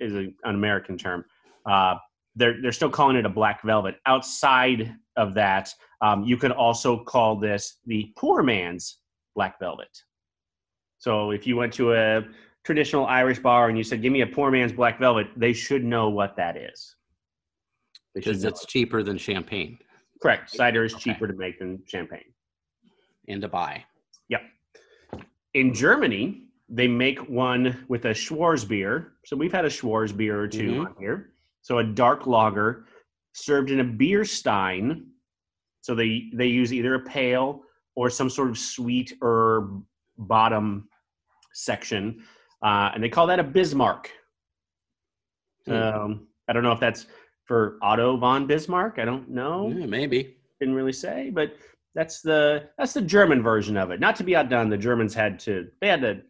[0.00, 1.24] is a, an American term.
[1.68, 1.96] Uh,
[2.36, 3.96] they're they're still calling it a black velvet.
[4.06, 5.72] Outside of that,
[6.02, 8.98] um, you could also call this the poor man's
[9.34, 9.96] black velvet.
[10.98, 12.22] So if you went to a
[12.64, 15.84] traditional Irish bar and you said, "Give me a poor man's black velvet," they should
[15.84, 16.96] know what that is.
[18.14, 18.68] Because it's it.
[18.68, 19.78] cheaper than champagne
[20.22, 20.48] correct.
[20.50, 21.12] Cider is Okay.
[21.12, 22.32] cheaper to make than champagne.
[23.28, 23.82] and to buy.
[24.28, 24.42] Yep.
[25.54, 29.12] In Germany, they make one with a Schwarzbier.
[29.24, 30.86] So we've had a Schwarzbier or 2 Mhm.
[30.86, 31.32] on here.
[31.62, 32.86] So a dark lager
[33.32, 35.10] served in a beer stein.
[35.80, 39.84] So they they use either a pale or some sort of sweet herb
[40.18, 40.88] bottom
[41.54, 42.22] section,
[42.64, 44.10] uh, and they call that a Bismarck.
[45.66, 45.72] Hmm.
[45.72, 47.06] Um, I don't know if that's
[47.44, 48.98] for Otto von Bismarck.
[48.98, 50.36] I don't know Yeah, maybe.
[50.60, 51.54] didn't really say, but
[51.94, 54.00] that's the that's the German version of it.
[54.00, 56.22] Not to be outdone, the Germans had to they had to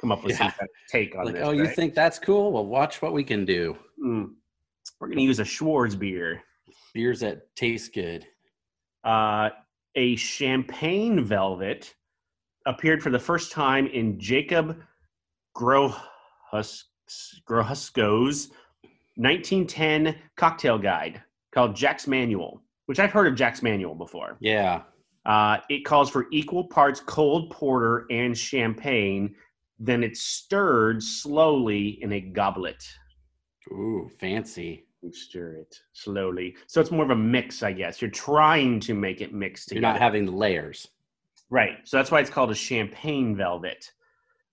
[0.00, 1.44] come up with some kind of take on Like, this.
[1.44, 2.52] oh, you think that's cool?
[2.52, 3.76] Well, watch what we can do.
[4.02, 4.30] Mm.
[5.00, 6.38] we're going to use a Schwarzbier,
[6.94, 8.24] Beers that taste good.
[9.04, 9.50] uh,
[9.96, 11.94] a champagne velvet
[12.66, 14.80] appeared for the first time in Jacob
[15.58, 16.84] Grohus-
[17.48, 18.50] Grohusko's
[19.16, 24.36] 1910 cocktail guide called Jack's Manual, which I've heard of Jack's Manual before.
[24.40, 24.82] Yeah.
[25.26, 29.34] Uh, it calls for equal parts cold porter and champagne.
[29.78, 32.82] Then it's stirred slowly in a goblet.
[33.70, 34.86] Ooh, fancy.
[35.02, 36.56] You stir it slowly.
[36.66, 38.00] So it's more of a mix, I guess.
[38.00, 40.88] You're trying to make it mix You're not having the layers.
[41.50, 41.78] right.
[41.84, 43.92] So that's why it's called a champagne velvet.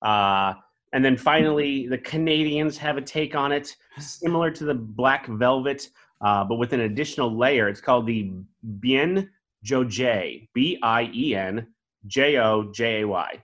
[0.02, 0.54] Uh,
[0.94, 5.90] and then finally, the Canadians have a take on it, similar to the black velvet,
[6.22, 7.68] uh, but with an additional layer.
[7.68, 8.32] It's called the
[8.80, 9.30] Bien
[9.66, 11.68] Jojay, B I E N
[12.08, 13.44] J O J A Y.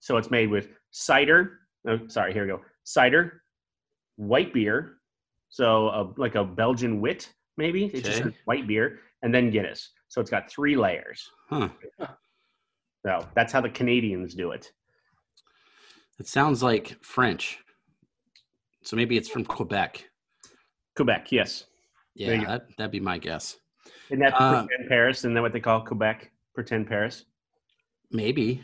[0.00, 1.60] So it's made with cider.
[1.86, 2.60] Oh, sorry, here we go.
[2.84, 3.42] Cider,
[4.16, 4.96] white beer,
[5.48, 7.86] so a, like a Belgian wit, maybe.
[7.86, 8.36] It's just Okay.
[8.46, 9.90] white beer, and then Guinness.
[10.08, 11.30] So it's got three layers.
[11.48, 11.68] Huh.
[13.04, 14.72] So that's how the Canadians do it.
[16.18, 17.58] It sounds like French.
[18.82, 20.08] So maybe it's from Quebec.
[20.96, 21.64] Quebec, yes.
[22.14, 23.56] Yeah, that, that'd be my guess.
[24.08, 25.18] Isn't that Uh, pretend Paris?
[25.18, 26.30] Isn't that what they call Quebec?
[26.54, 27.24] Pretend Paris?
[28.10, 28.62] Maybe.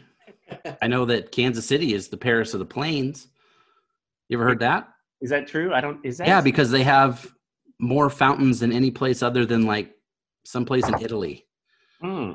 [0.81, 3.29] I know that Kansas City is the Paris of the Plains.
[4.29, 4.89] You ever heard that?
[5.21, 5.75] Is that true?
[5.75, 6.05] I don't.
[6.05, 6.29] Is that?
[6.29, 7.33] Yeah, because they have
[7.81, 9.93] more fountains than any place other than like
[10.45, 11.47] someplace in Italy.
[12.01, 12.33] Hmm.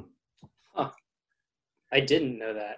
[1.91, 2.77] I didn't know that.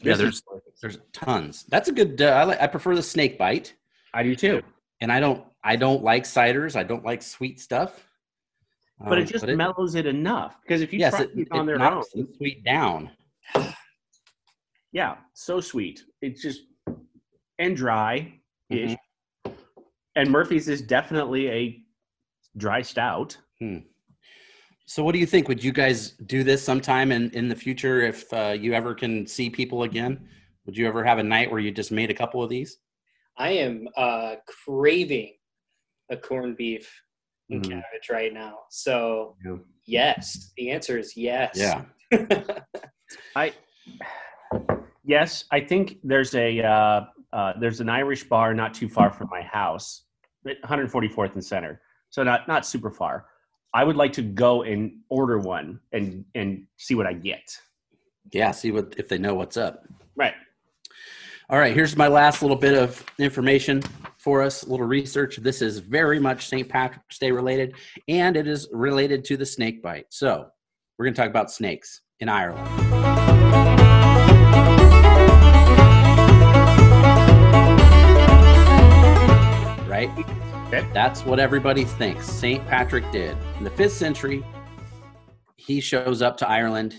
[0.00, 0.42] Yeah, there's
[0.80, 1.64] there's tons.
[1.68, 2.20] That's a good.
[2.20, 2.60] Uh, I like.
[2.60, 3.74] I prefer the snake bite,
[4.14, 4.62] I do too.
[5.00, 5.44] and I don't.
[5.64, 6.76] I don't like ciders.
[6.76, 8.06] I don't like sweet stuff.
[9.00, 10.60] But Um, it just mellows it enough.
[10.62, 13.10] Because if you yes, try it, it on their own, the sweet down.
[14.92, 16.02] yeah, so sweet.
[16.22, 16.62] It's just
[17.58, 18.32] and dry
[18.70, 18.92] ish.
[18.92, 19.52] Mm-hmm.
[20.16, 21.82] And Murphy's is definitely a
[22.56, 23.36] dry stout.
[24.88, 25.48] So, what do you think?
[25.48, 29.26] Would you guys do this sometime in in the future if uh, you ever can
[29.26, 30.28] see people again?
[30.64, 32.78] Would you ever have a night where you just made a couple of these?
[33.36, 35.34] I am uh, craving
[36.10, 36.88] a corned beef
[37.50, 37.68] and Mhm.
[37.68, 38.60] cabbage right now.
[38.70, 39.56] So Yeah.
[39.86, 41.58] yes, the answer is yes.
[41.58, 41.84] Yeah.
[43.36, 43.52] I
[45.04, 47.00] yes, I think there's a uh,
[47.32, 50.04] uh, there's an Irish bar not too far from my house,
[50.48, 51.80] at 144th and Center,
[52.10, 53.26] so not not super far.
[53.76, 57.58] I would like to go and order one and and see what I get.
[58.32, 58.50] Yeah.
[58.52, 59.86] See what if they know what's up.
[60.16, 60.32] Right.
[61.50, 63.82] All right, here's my last little bit of information
[64.16, 65.36] for us, a little research.
[65.36, 66.68] This is very much St.
[66.68, 67.74] Patrick's Day related,
[68.08, 70.06] and it is related to the snake bite.
[70.08, 70.48] So,
[70.98, 72.66] we're going to talk about snakes in Ireland.
[79.88, 80.45] Right?
[80.66, 80.84] Okay.
[80.92, 82.66] That's what everybody thinks St.
[82.66, 83.36] Patrick did.
[83.58, 84.44] In the 5th century,
[85.54, 86.96] he shows up to Ireland.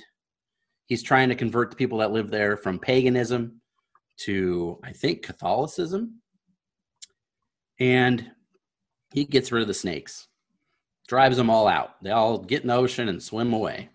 [0.85, 3.59] He's trying to convert the people that live there from paganism
[4.19, 6.21] to I think Catholicism.
[7.77, 8.31] And
[9.13, 10.29] he gets rid of the snakes,
[11.09, 12.01] drives them all out.
[12.01, 13.89] They all get in the ocean and swim away.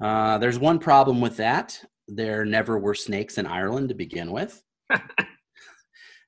[0.00, 1.84] Uh, there's one problem with that.
[2.06, 4.62] There never were snakes in Ireland to begin with.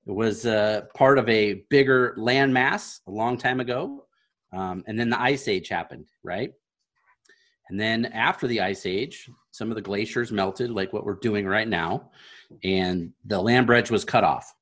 [0.07, 4.07] it was uh, part of a bigger landmass a long time ago.
[4.53, 6.53] Um, and then the Ice Age happened, right?
[7.69, 11.47] And then after the Ice Age, some of the glaciers melted, like what we're doing
[11.47, 12.11] right now,
[12.63, 14.55] and the land bridge was cut off.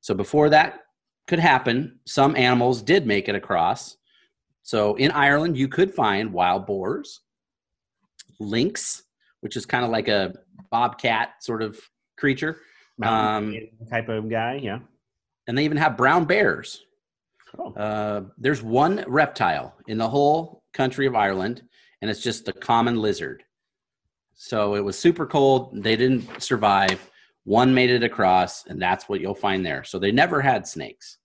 [0.00, 0.80] So before that
[1.28, 3.96] could happen, some animals did make it across.
[4.62, 7.20] So in Ireland, you could find wild boars,
[8.40, 9.04] lynx,
[9.40, 10.34] which is kind of like a
[10.70, 11.78] bobcat sort of
[12.16, 12.60] creature,
[13.02, 13.54] Um,
[13.90, 14.60] type of guy.
[14.62, 14.80] Yeah.
[15.48, 16.82] and they even have brown bears.
[17.58, 17.72] Oh.
[17.74, 21.62] Uh, there's one reptile in the whole country of Ireland,
[22.00, 23.42] and it's just the common lizard.
[24.34, 25.82] So it was super cold.
[25.82, 27.10] They didn't survive.
[27.44, 29.84] One made it across, and that's what you'll find there.
[29.84, 31.18] So they never had snakes.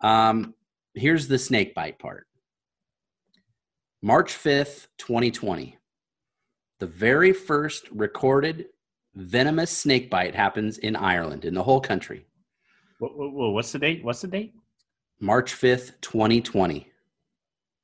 [0.00, 0.54] Um,
[0.94, 2.26] here's the snake bite part
[4.02, 5.76] March 5th, 2020.
[6.78, 8.66] The very first recorded
[9.18, 12.24] venomous snake bite happens in Ireland, in the whole country.
[13.00, 14.04] Wha- wha- wha- what's the date?
[14.04, 14.54] What's the date?
[15.20, 16.86] March 5th, 2020.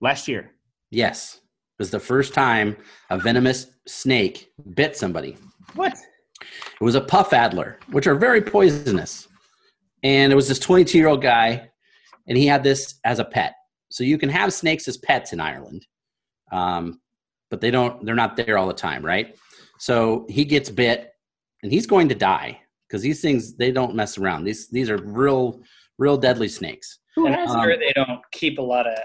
[0.00, 0.52] Last year.
[0.90, 1.42] Yes, it
[1.78, 2.76] was the first time
[3.10, 5.36] a venomous snake bit somebody.
[5.74, 5.94] What?
[6.80, 9.26] It was a puff adder, which are very poisonous.
[10.02, 11.68] And it was this 22 year old guy,
[12.28, 13.54] and he had this as a pet.
[13.88, 15.86] So you can have snakes as pets in Ireland,
[16.52, 17.00] um,
[17.50, 18.04] but they don't.
[18.04, 19.34] They're not there all the time, right?
[19.78, 21.13] So he gets bit,
[21.64, 24.44] and he's going to die because these things they don't mess around.
[24.44, 25.62] These these are real,
[25.98, 26.98] real deadly snakes.
[27.16, 28.96] Who And has I'm Um, sure they don't keep a lot of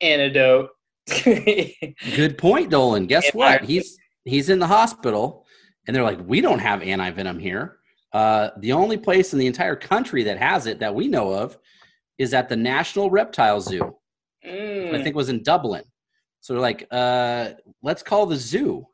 [0.00, 0.70] antidote.
[1.24, 3.06] Good point, Dolan.
[3.06, 3.30] Guess Yeah.
[3.34, 3.64] what?
[3.64, 5.44] He's he's in the hospital,
[5.86, 7.78] and they're like, we don't have anti venom here.
[8.12, 11.58] Uh, the only place in the entire country that has it that we know of
[12.16, 13.96] is at the National Reptile Zoo.
[14.46, 14.94] Mm.
[14.94, 15.82] I think was in Dublin.
[16.40, 18.86] So they're like, uh, let's call the zoo,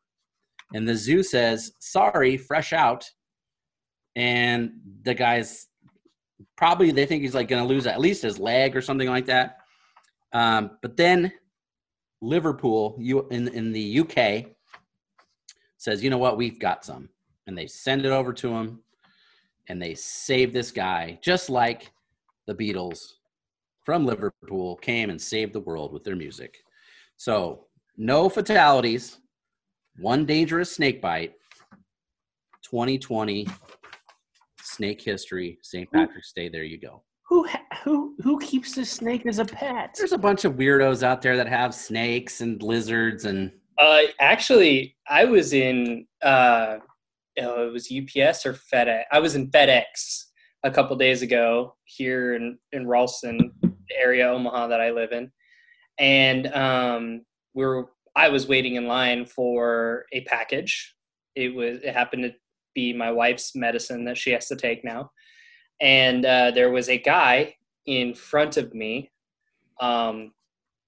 [0.74, 3.08] and the zoo says, sorry, fresh out.
[4.16, 5.68] And the guy's
[6.56, 9.26] probably they think he's like going to lose at least his leg or something like
[9.26, 9.58] that.
[10.32, 11.32] Um, but then
[12.20, 14.46] Liverpool, you in in the UK,
[15.78, 17.08] says, you know what, we've got some,
[17.46, 18.80] and they send it over to him,
[19.68, 21.90] and they save this guy, just like
[22.46, 23.14] the Beatles
[23.84, 26.58] from Liverpool came and saved the world with their music.
[27.16, 27.66] So
[27.96, 29.18] no fatalities,
[29.99, 31.34] one dangerous snake bite.
[32.64, 33.47] 2020
[34.62, 35.91] snake history, St.
[35.93, 36.49] Patrick's Day.
[36.49, 37.03] There you go.
[37.28, 37.47] Who
[37.84, 39.95] who who keeps the snake as a pet?
[39.97, 44.97] There's a bunch of weirdos out there that have snakes and lizards and Uh, actually,
[45.09, 46.78] I was in uh,
[47.41, 49.05] oh, it was UPS or FedEx.
[49.12, 50.24] I was in FedEx
[50.64, 55.30] a couple days ago here in in Ralston the area, Omaha, that I live in,
[55.99, 57.22] and um,
[57.55, 57.91] we were.
[58.16, 60.94] I was waiting in line for a package.
[61.36, 61.78] It was.
[61.82, 62.34] It happened to
[62.74, 65.11] be my wife's medicine that she has to take now,
[65.80, 67.54] and uh, there was a guy
[67.86, 69.11] in front of me,
[69.80, 70.32] um,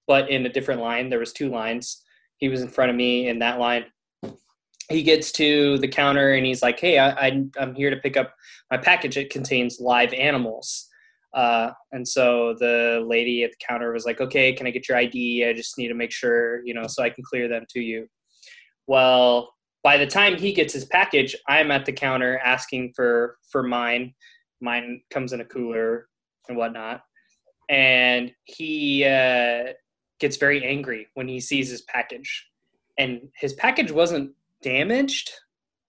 [0.07, 1.09] but in a different line.
[1.09, 2.03] There was two lines
[2.37, 3.85] he was in front of me in that line.
[4.89, 8.17] He gets to the counter and he's like, "Hey, I, I, I'm here to pick
[8.17, 8.35] up
[8.69, 9.15] my package.
[9.15, 10.89] It contains live animals."
[11.33, 14.97] Uh, and so the lady at the counter was like, "Okay, can I get your
[14.97, 15.45] ID?
[15.45, 18.07] I just need to make sure, you know, so I can clear them to you."
[18.87, 19.53] Well,
[19.83, 24.13] by the time he gets his package, I'm at the counter asking for for mine.
[24.61, 26.07] Mine comes in a cooler
[26.47, 27.01] and whatnot.
[27.69, 29.73] and he uh,
[30.19, 32.47] gets very angry when he sees his package,
[32.97, 34.31] and his package wasn't
[34.61, 35.31] damaged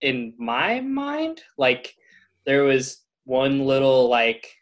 [0.00, 1.42] in my mind.
[1.58, 1.94] Like
[2.46, 4.54] there was one little like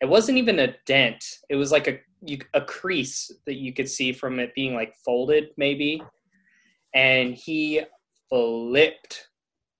[0.00, 1.24] it wasn't even a dent.
[1.48, 4.94] It was like a you, a crease that you could see from it being like
[5.04, 6.02] folded maybe,
[6.94, 7.82] and he
[8.28, 9.28] flipped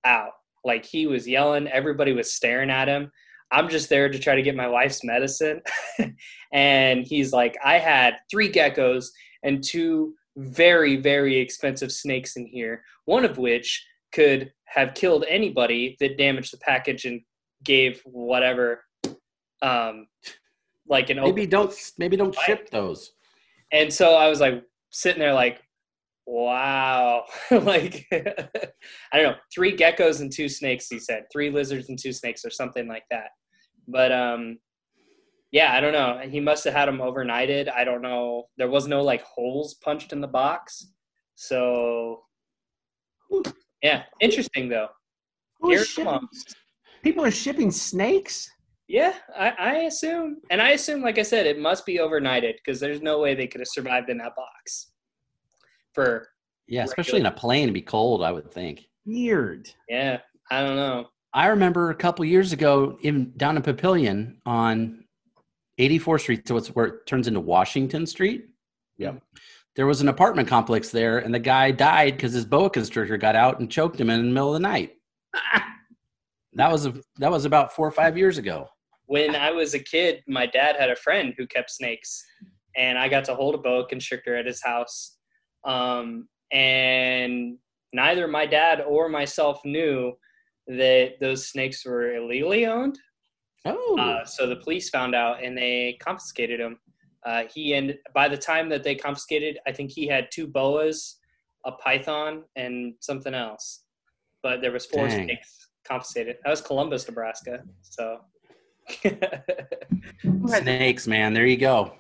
[0.05, 0.33] out.
[0.65, 3.11] Like he was yelling, everybody was staring at him.
[3.53, 5.61] I'm just there to try to get my wife's medicine.
[6.53, 9.07] and he's like, I had three geckos
[9.45, 15.97] and two very, very expensive snakes in here, one of which could have killed anybody
[16.01, 17.21] that damaged the package and
[17.65, 18.83] gave whatever
[19.63, 20.07] um
[20.89, 23.13] like an Maybe don't maybe don't ship those.
[23.73, 25.61] and so I was like sitting there like,
[26.27, 27.25] wow.
[27.51, 31.25] like I don't know, three geckos and two snakes, he said.
[31.33, 33.31] Three lizards and two snakes or something like that.
[33.89, 34.59] But um
[35.53, 36.21] yeah, I don't know.
[36.29, 37.73] He must have had them overnighted.
[37.73, 38.49] I don't know.
[38.59, 40.93] There was no like holes punched in the box.
[41.35, 42.23] So
[43.83, 44.89] yeah, interesting though.
[45.61, 46.29] Who is Here, shipping-
[47.03, 48.51] People are shipping snakes.
[48.89, 52.79] Yeah, I, I assume, and I assume, like I said, it must be overnighted because
[52.79, 54.93] there's no way they could have survived in that box.
[55.93, 56.29] For
[56.69, 58.23] Yeah, especially in a plane, it'd be cold.
[58.23, 58.85] I would think.
[59.05, 59.71] Weird.
[59.89, 60.19] yeah,
[60.51, 61.09] I don't know.
[61.33, 65.05] I remember a couple years ago, in down in Papillion on
[65.81, 68.47] 84th Street, so it's where it turns into Washington Street.
[68.99, 69.21] Yep.
[69.75, 73.37] There was an apartment complex there, and the guy died because his boa constrictor got
[73.37, 74.93] out and choked him in the middle of the night.
[76.57, 78.67] That was a, that was about four or five years ago.
[79.07, 82.25] When I was a kid, my dad had a friend who kept snakes,
[82.77, 85.17] and I got to hold a boa constrictor at his house.
[85.65, 87.59] Um, and
[87.93, 90.13] neither my dad or myself knew
[90.67, 92.99] that those snakes were illegally owned.
[93.65, 96.79] Oh, Uh, so the police found out and they confiscated him.
[97.25, 101.17] Uh, he and by the time that they confiscated, I think he had two boas,
[101.65, 103.85] a python, and something else.
[104.43, 105.25] But there was four Dang.
[105.25, 106.37] snakes confiscated.
[106.45, 107.65] That was Columbus, Nebraska.
[107.83, 108.19] So
[110.47, 111.33] snakes, man.
[111.33, 111.95] There you go.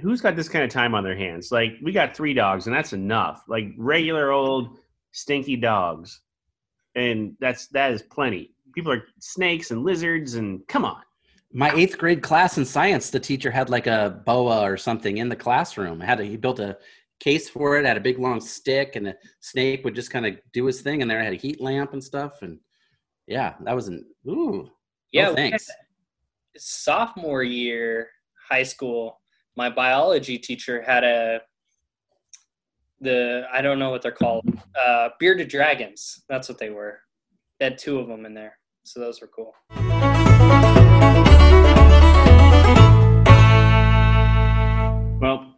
[0.00, 1.50] Who's got this kind of time on their hands?
[1.50, 3.42] Like we got three dogs, and that's enough.
[3.48, 4.78] Like regular old
[5.12, 6.20] stinky dogs,
[6.94, 8.52] and that's that is plenty.
[8.74, 11.02] People are snakes and lizards, and come on.
[11.52, 15.28] My eighth grade class in science, the teacher had like a boa or something in
[15.28, 15.98] the classroom.
[15.98, 16.76] Had a, he built a
[17.20, 20.34] case for it, had a big long stick, and the snake would just kind of
[20.52, 21.00] do his thing.
[21.02, 22.42] And there had a heat lamp and stuff.
[22.42, 22.58] And
[23.26, 24.70] yeah, that was an ooh.
[25.10, 25.70] yeah, no we had- thanks.
[26.56, 28.08] Sophomore year
[28.50, 29.20] high school,
[29.56, 31.40] my biology teacher had a
[33.00, 34.44] the I don't know what they're called,
[34.78, 36.24] uh, bearded dragons.
[36.28, 37.00] That's what they were.
[37.60, 39.54] They had two of them in there, so those were cool.
[45.20, 45.54] Well,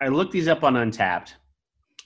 [0.00, 1.34] I looked these up on Untappd,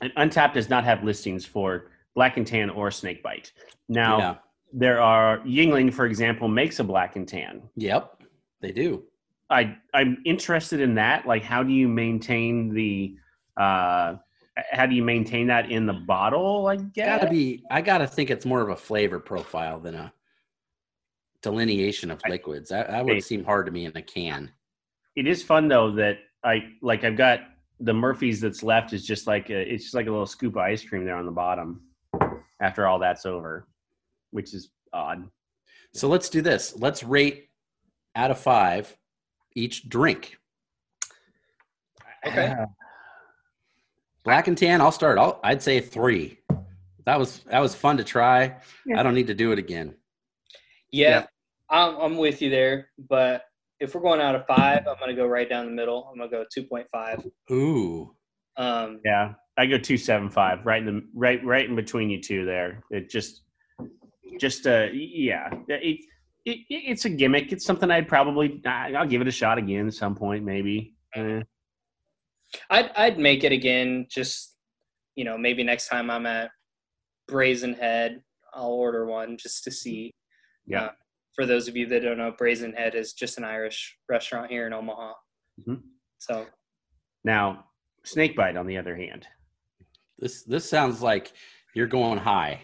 [0.00, 3.52] and Untappd does not have listings for black and tan or snake bite.
[3.88, 4.34] Now yeah.
[4.72, 7.62] There are Yuengling, for example, makes a black and tan.
[7.76, 8.22] Yep.
[8.60, 9.04] They do.
[9.50, 11.26] I I'm interested in that.
[11.26, 13.16] Like, how do you maintain the
[13.56, 14.16] uh,
[14.70, 16.66] how do you maintain that in the bottle?
[16.66, 17.20] I guess.
[17.20, 17.62] Gotta be.
[17.70, 20.12] I gotta think it's more of a flavor profile than a
[21.42, 22.70] delineation of I- liquids.
[22.70, 24.50] That, that would seem hard to me in a can.
[25.16, 27.04] It is fun though that I like.
[27.04, 27.40] I've got
[27.80, 30.62] the Murphy's that's left is just like a, it's just like a little scoop of
[30.62, 31.82] ice cream there on the bottom.
[32.60, 33.66] After all that's over,
[34.32, 35.28] which is odd.
[35.94, 36.74] So let's do this.
[36.76, 37.48] Let's rate
[38.16, 38.96] out of five
[39.54, 40.36] each drink.
[42.26, 42.48] Okay.
[42.48, 42.66] Uh,
[44.24, 44.80] Black and tan.
[44.80, 45.18] I'll start.
[45.18, 46.38] I'll, I'd say three.
[47.04, 48.56] That was that was fun to try.
[48.86, 49.00] Yeah.
[49.00, 49.94] I don't need to do it again.
[50.92, 51.26] Yeah, Yeah.
[51.70, 52.88] I'm, I'm with you there.
[53.08, 53.44] But
[53.80, 56.08] if we're going out of five, I'm gonna go right down the middle.
[56.10, 57.30] I'm gonna go 2.5.
[57.50, 58.14] Ooh.
[58.56, 62.20] Um, Yeah, I go two seven five, right in the right right in between you
[62.22, 62.84] two there.
[62.90, 63.42] It just
[64.40, 66.00] just uh yeah, it,
[66.44, 67.52] it it's a gimmick.
[67.52, 70.94] It's something I'd probably I- I'll give it a shot again at some point maybe.
[71.14, 71.40] Eh,
[72.70, 74.06] I'd I'd make it again.
[74.10, 74.56] Just
[75.14, 76.50] you know, maybe next time I'm at
[77.28, 78.22] Brazen Head,
[78.54, 80.10] I'll order one just to see.
[80.66, 80.84] Yeah.
[80.84, 80.90] Uh,
[81.34, 84.66] for those of you that don't know, Brazen Head is just an Irish restaurant here
[84.66, 85.12] in Omaha.
[85.66, 85.82] Mhm.
[86.18, 86.46] So
[87.24, 87.66] Now,
[88.04, 89.26] snakebite on the other hand.
[90.18, 91.32] This this sounds like
[91.74, 92.62] you're going high.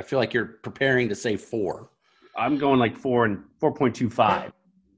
[0.00, 1.90] I feel like you're preparing to say four.
[2.34, 4.50] I'm going like four and four point two five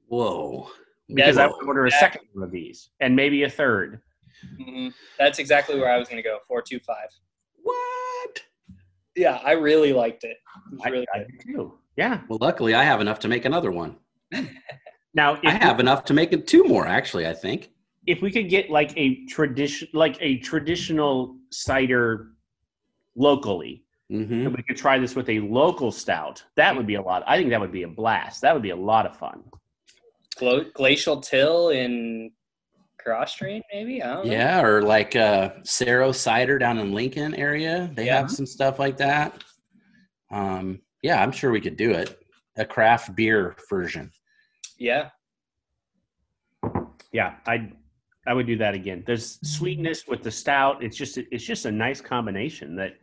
[0.07, 0.69] Whoa.
[1.09, 3.99] because I would order a that- second one of these and maybe a third.
[4.61, 4.93] mhm.
[5.19, 6.37] that's exactly where I was going to go.
[6.47, 7.09] Four two five.
[7.61, 8.41] What?
[9.17, 10.37] Yeah, I really liked it.
[10.71, 11.27] It was I, really I good.
[11.47, 11.79] do too.
[11.97, 13.97] Yeah, Well, luckily I have enough to make another one.
[15.15, 17.27] Now, I if, have enough to make it two more, actually.
[17.27, 17.69] I think.
[18.07, 22.29] if we could get like a tradition, like a traditional cider
[23.15, 26.43] locally, hmm and we could try this with a local stout.
[26.55, 27.23] That would be a lot.
[27.25, 28.41] I think that would be a blast.
[28.41, 29.43] That would be a lot of fun.
[30.37, 32.31] Glo- Glacial Till in
[33.03, 34.01] Kros Strain, maybe.
[34.01, 34.31] I don't know.
[34.31, 37.91] Yeah, or like uh Saro Cider down in Lincoln area.
[37.95, 38.17] They Yeah.
[38.19, 39.43] have some stuff like that.
[40.31, 42.19] Um, yeah, I'm sure we could do it.
[42.57, 44.11] A craft beer version.
[44.77, 45.09] Yeah.
[47.11, 47.71] Yeah, I
[48.25, 49.03] I would do that again.
[49.05, 50.83] There's sweetness with the stout.
[50.83, 52.95] It's just it's just a nice combination that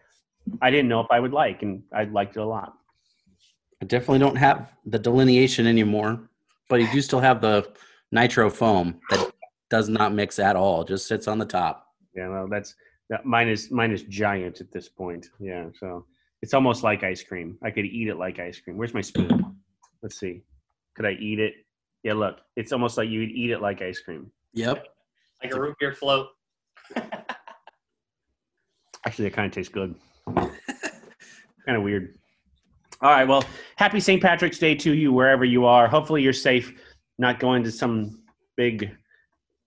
[0.63, 2.75] I didn't know if I would like, and I liked it a lot.
[3.83, 6.29] I definitely don't have the delineation anymore,
[6.69, 7.73] but you do still have the
[8.13, 9.33] nitro foam that
[9.71, 10.85] does not mix at all.
[10.85, 11.87] Just sits on the top.
[12.15, 12.75] Yeah, well, that's
[13.09, 15.31] that mine is mine is giant at this point.
[15.39, 16.05] Yeah, so
[16.43, 17.57] it's almost like ice cream.
[17.63, 18.77] I could eat it like ice cream.
[18.77, 19.57] Where's my spoon?
[20.03, 20.43] Let's see.
[20.95, 21.55] Could I eat it?
[22.03, 24.31] Yeah, look, it's almost like you would eat it like ice cream.
[24.55, 24.87] Yep.
[25.43, 26.29] Like a root beer float.
[29.07, 29.95] Actually, it kind of tastes good.
[31.67, 32.17] kind of weird.
[33.03, 33.27] All right.
[33.27, 33.45] Well,
[33.77, 34.21] happy St.
[34.23, 35.89] Patrick's Day to you wherever you are.
[35.89, 36.73] Hopefully, you're safe,
[37.19, 38.23] not going to some
[38.57, 38.91] big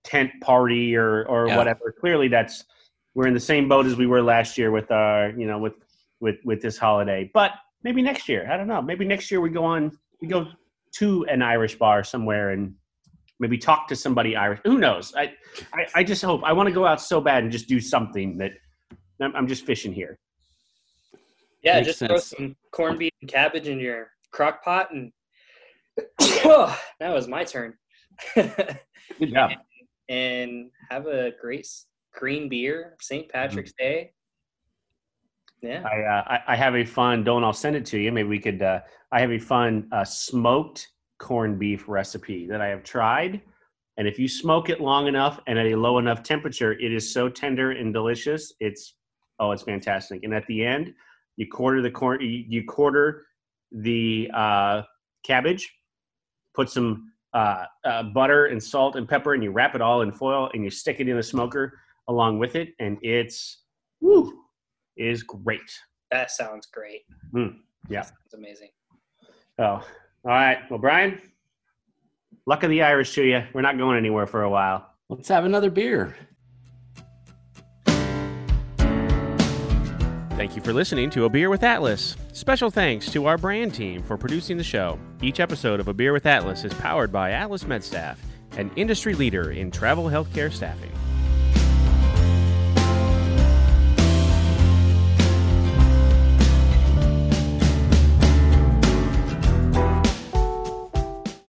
[0.04, 1.58] tent party or or Yeah.
[1.58, 1.94] whatever.
[2.00, 2.66] Clearly, that's
[3.16, 5.74] we're in the same boat as we were last year with our you know with
[6.20, 7.30] with with this holiday.
[7.34, 7.52] But
[7.84, 8.82] maybe next year, I don't know.
[8.82, 10.48] Maybe next year we go on we go
[10.98, 12.76] to an Irish bar somewhere and
[13.40, 14.60] maybe talk to somebody Irish.
[14.64, 15.14] Who knows?
[15.16, 15.34] I
[15.74, 18.38] I, I just hope I want to go out so bad and just do something
[18.38, 18.52] that
[19.20, 20.20] I'm, I'm just fishing here.
[21.64, 25.12] Yeah, Makes just throw some corned beef and cabbage in your crock pot and
[26.22, 27.74] oh, that was my turn.
[28.36, 28.80] Good
[29.34, 29.52] job.
[30.10, 31.68] and have a great
[32.14, 33.30] green beer, St.
[33.30, 33.84] Patrick's Mm-hmm.
[33.90, 34.12] Day.
[35.62, 35.84] Yeah.
[35.86, 37.24] I, uh, I I have a fun.
[37.24, 38.12] Don't I'll send it to you.
[38.12, 38.62] Maybe we could.
[38.62, 38.82] Uh,
[39.14, 40.90] I have a fun uh, smoked
[41.20, 43.42] corned beef recipe that I have tried,
[43.96, 47.14] and if you smoke it long enough and at a low enough temperature, it is
[47.14, 48.52] so tender and delicious.
[48.60, 48.96] It's
[49.40, 50.24] oh, it's fantastic.
[50.24, 50.94] And at the end,
[51.38, 52.22] you quarter the corn.
[52.22, 53.26] You, you quarter
[53.72, 54.84] the uh,
[55.24, 55.72] cabbage,
[56.54, 60.12] put some uh, uh, butter and salt and pepper, and you wrap it all in
[60.12, 63.64] foil and you stick it in the smoker along with it, and it's
[64.02, 64.34] woo
[64.98, 65.62] is great.
[66.12, 67.02] That sounds great.
[67.34, 67.56] Mm,
[67.90, 68.06] yeah.
[68.26, 68.70] it's amazing.
[69.58, 69.86] Oh, all
[70.26, 70.60] right.
[70.70, 71.20] Well, Brian,
[72.46, 73.44] luck of the Irish to you.
[73.54, 74.90] We're not going anywhere for a while.
[75.10, 76.16] Let's have another beer.
[80.36, 82.18] Thank you for listening to A Beer with Atlas.
[82.34, 84.98] Special thanks to our brand team for producing the show.
[85.22, 88.18] Each episode of A Beer with Atlas is powered by Atlas MedStaff,
[88.58, 90.92] an industry leader in travel healthcare staffing.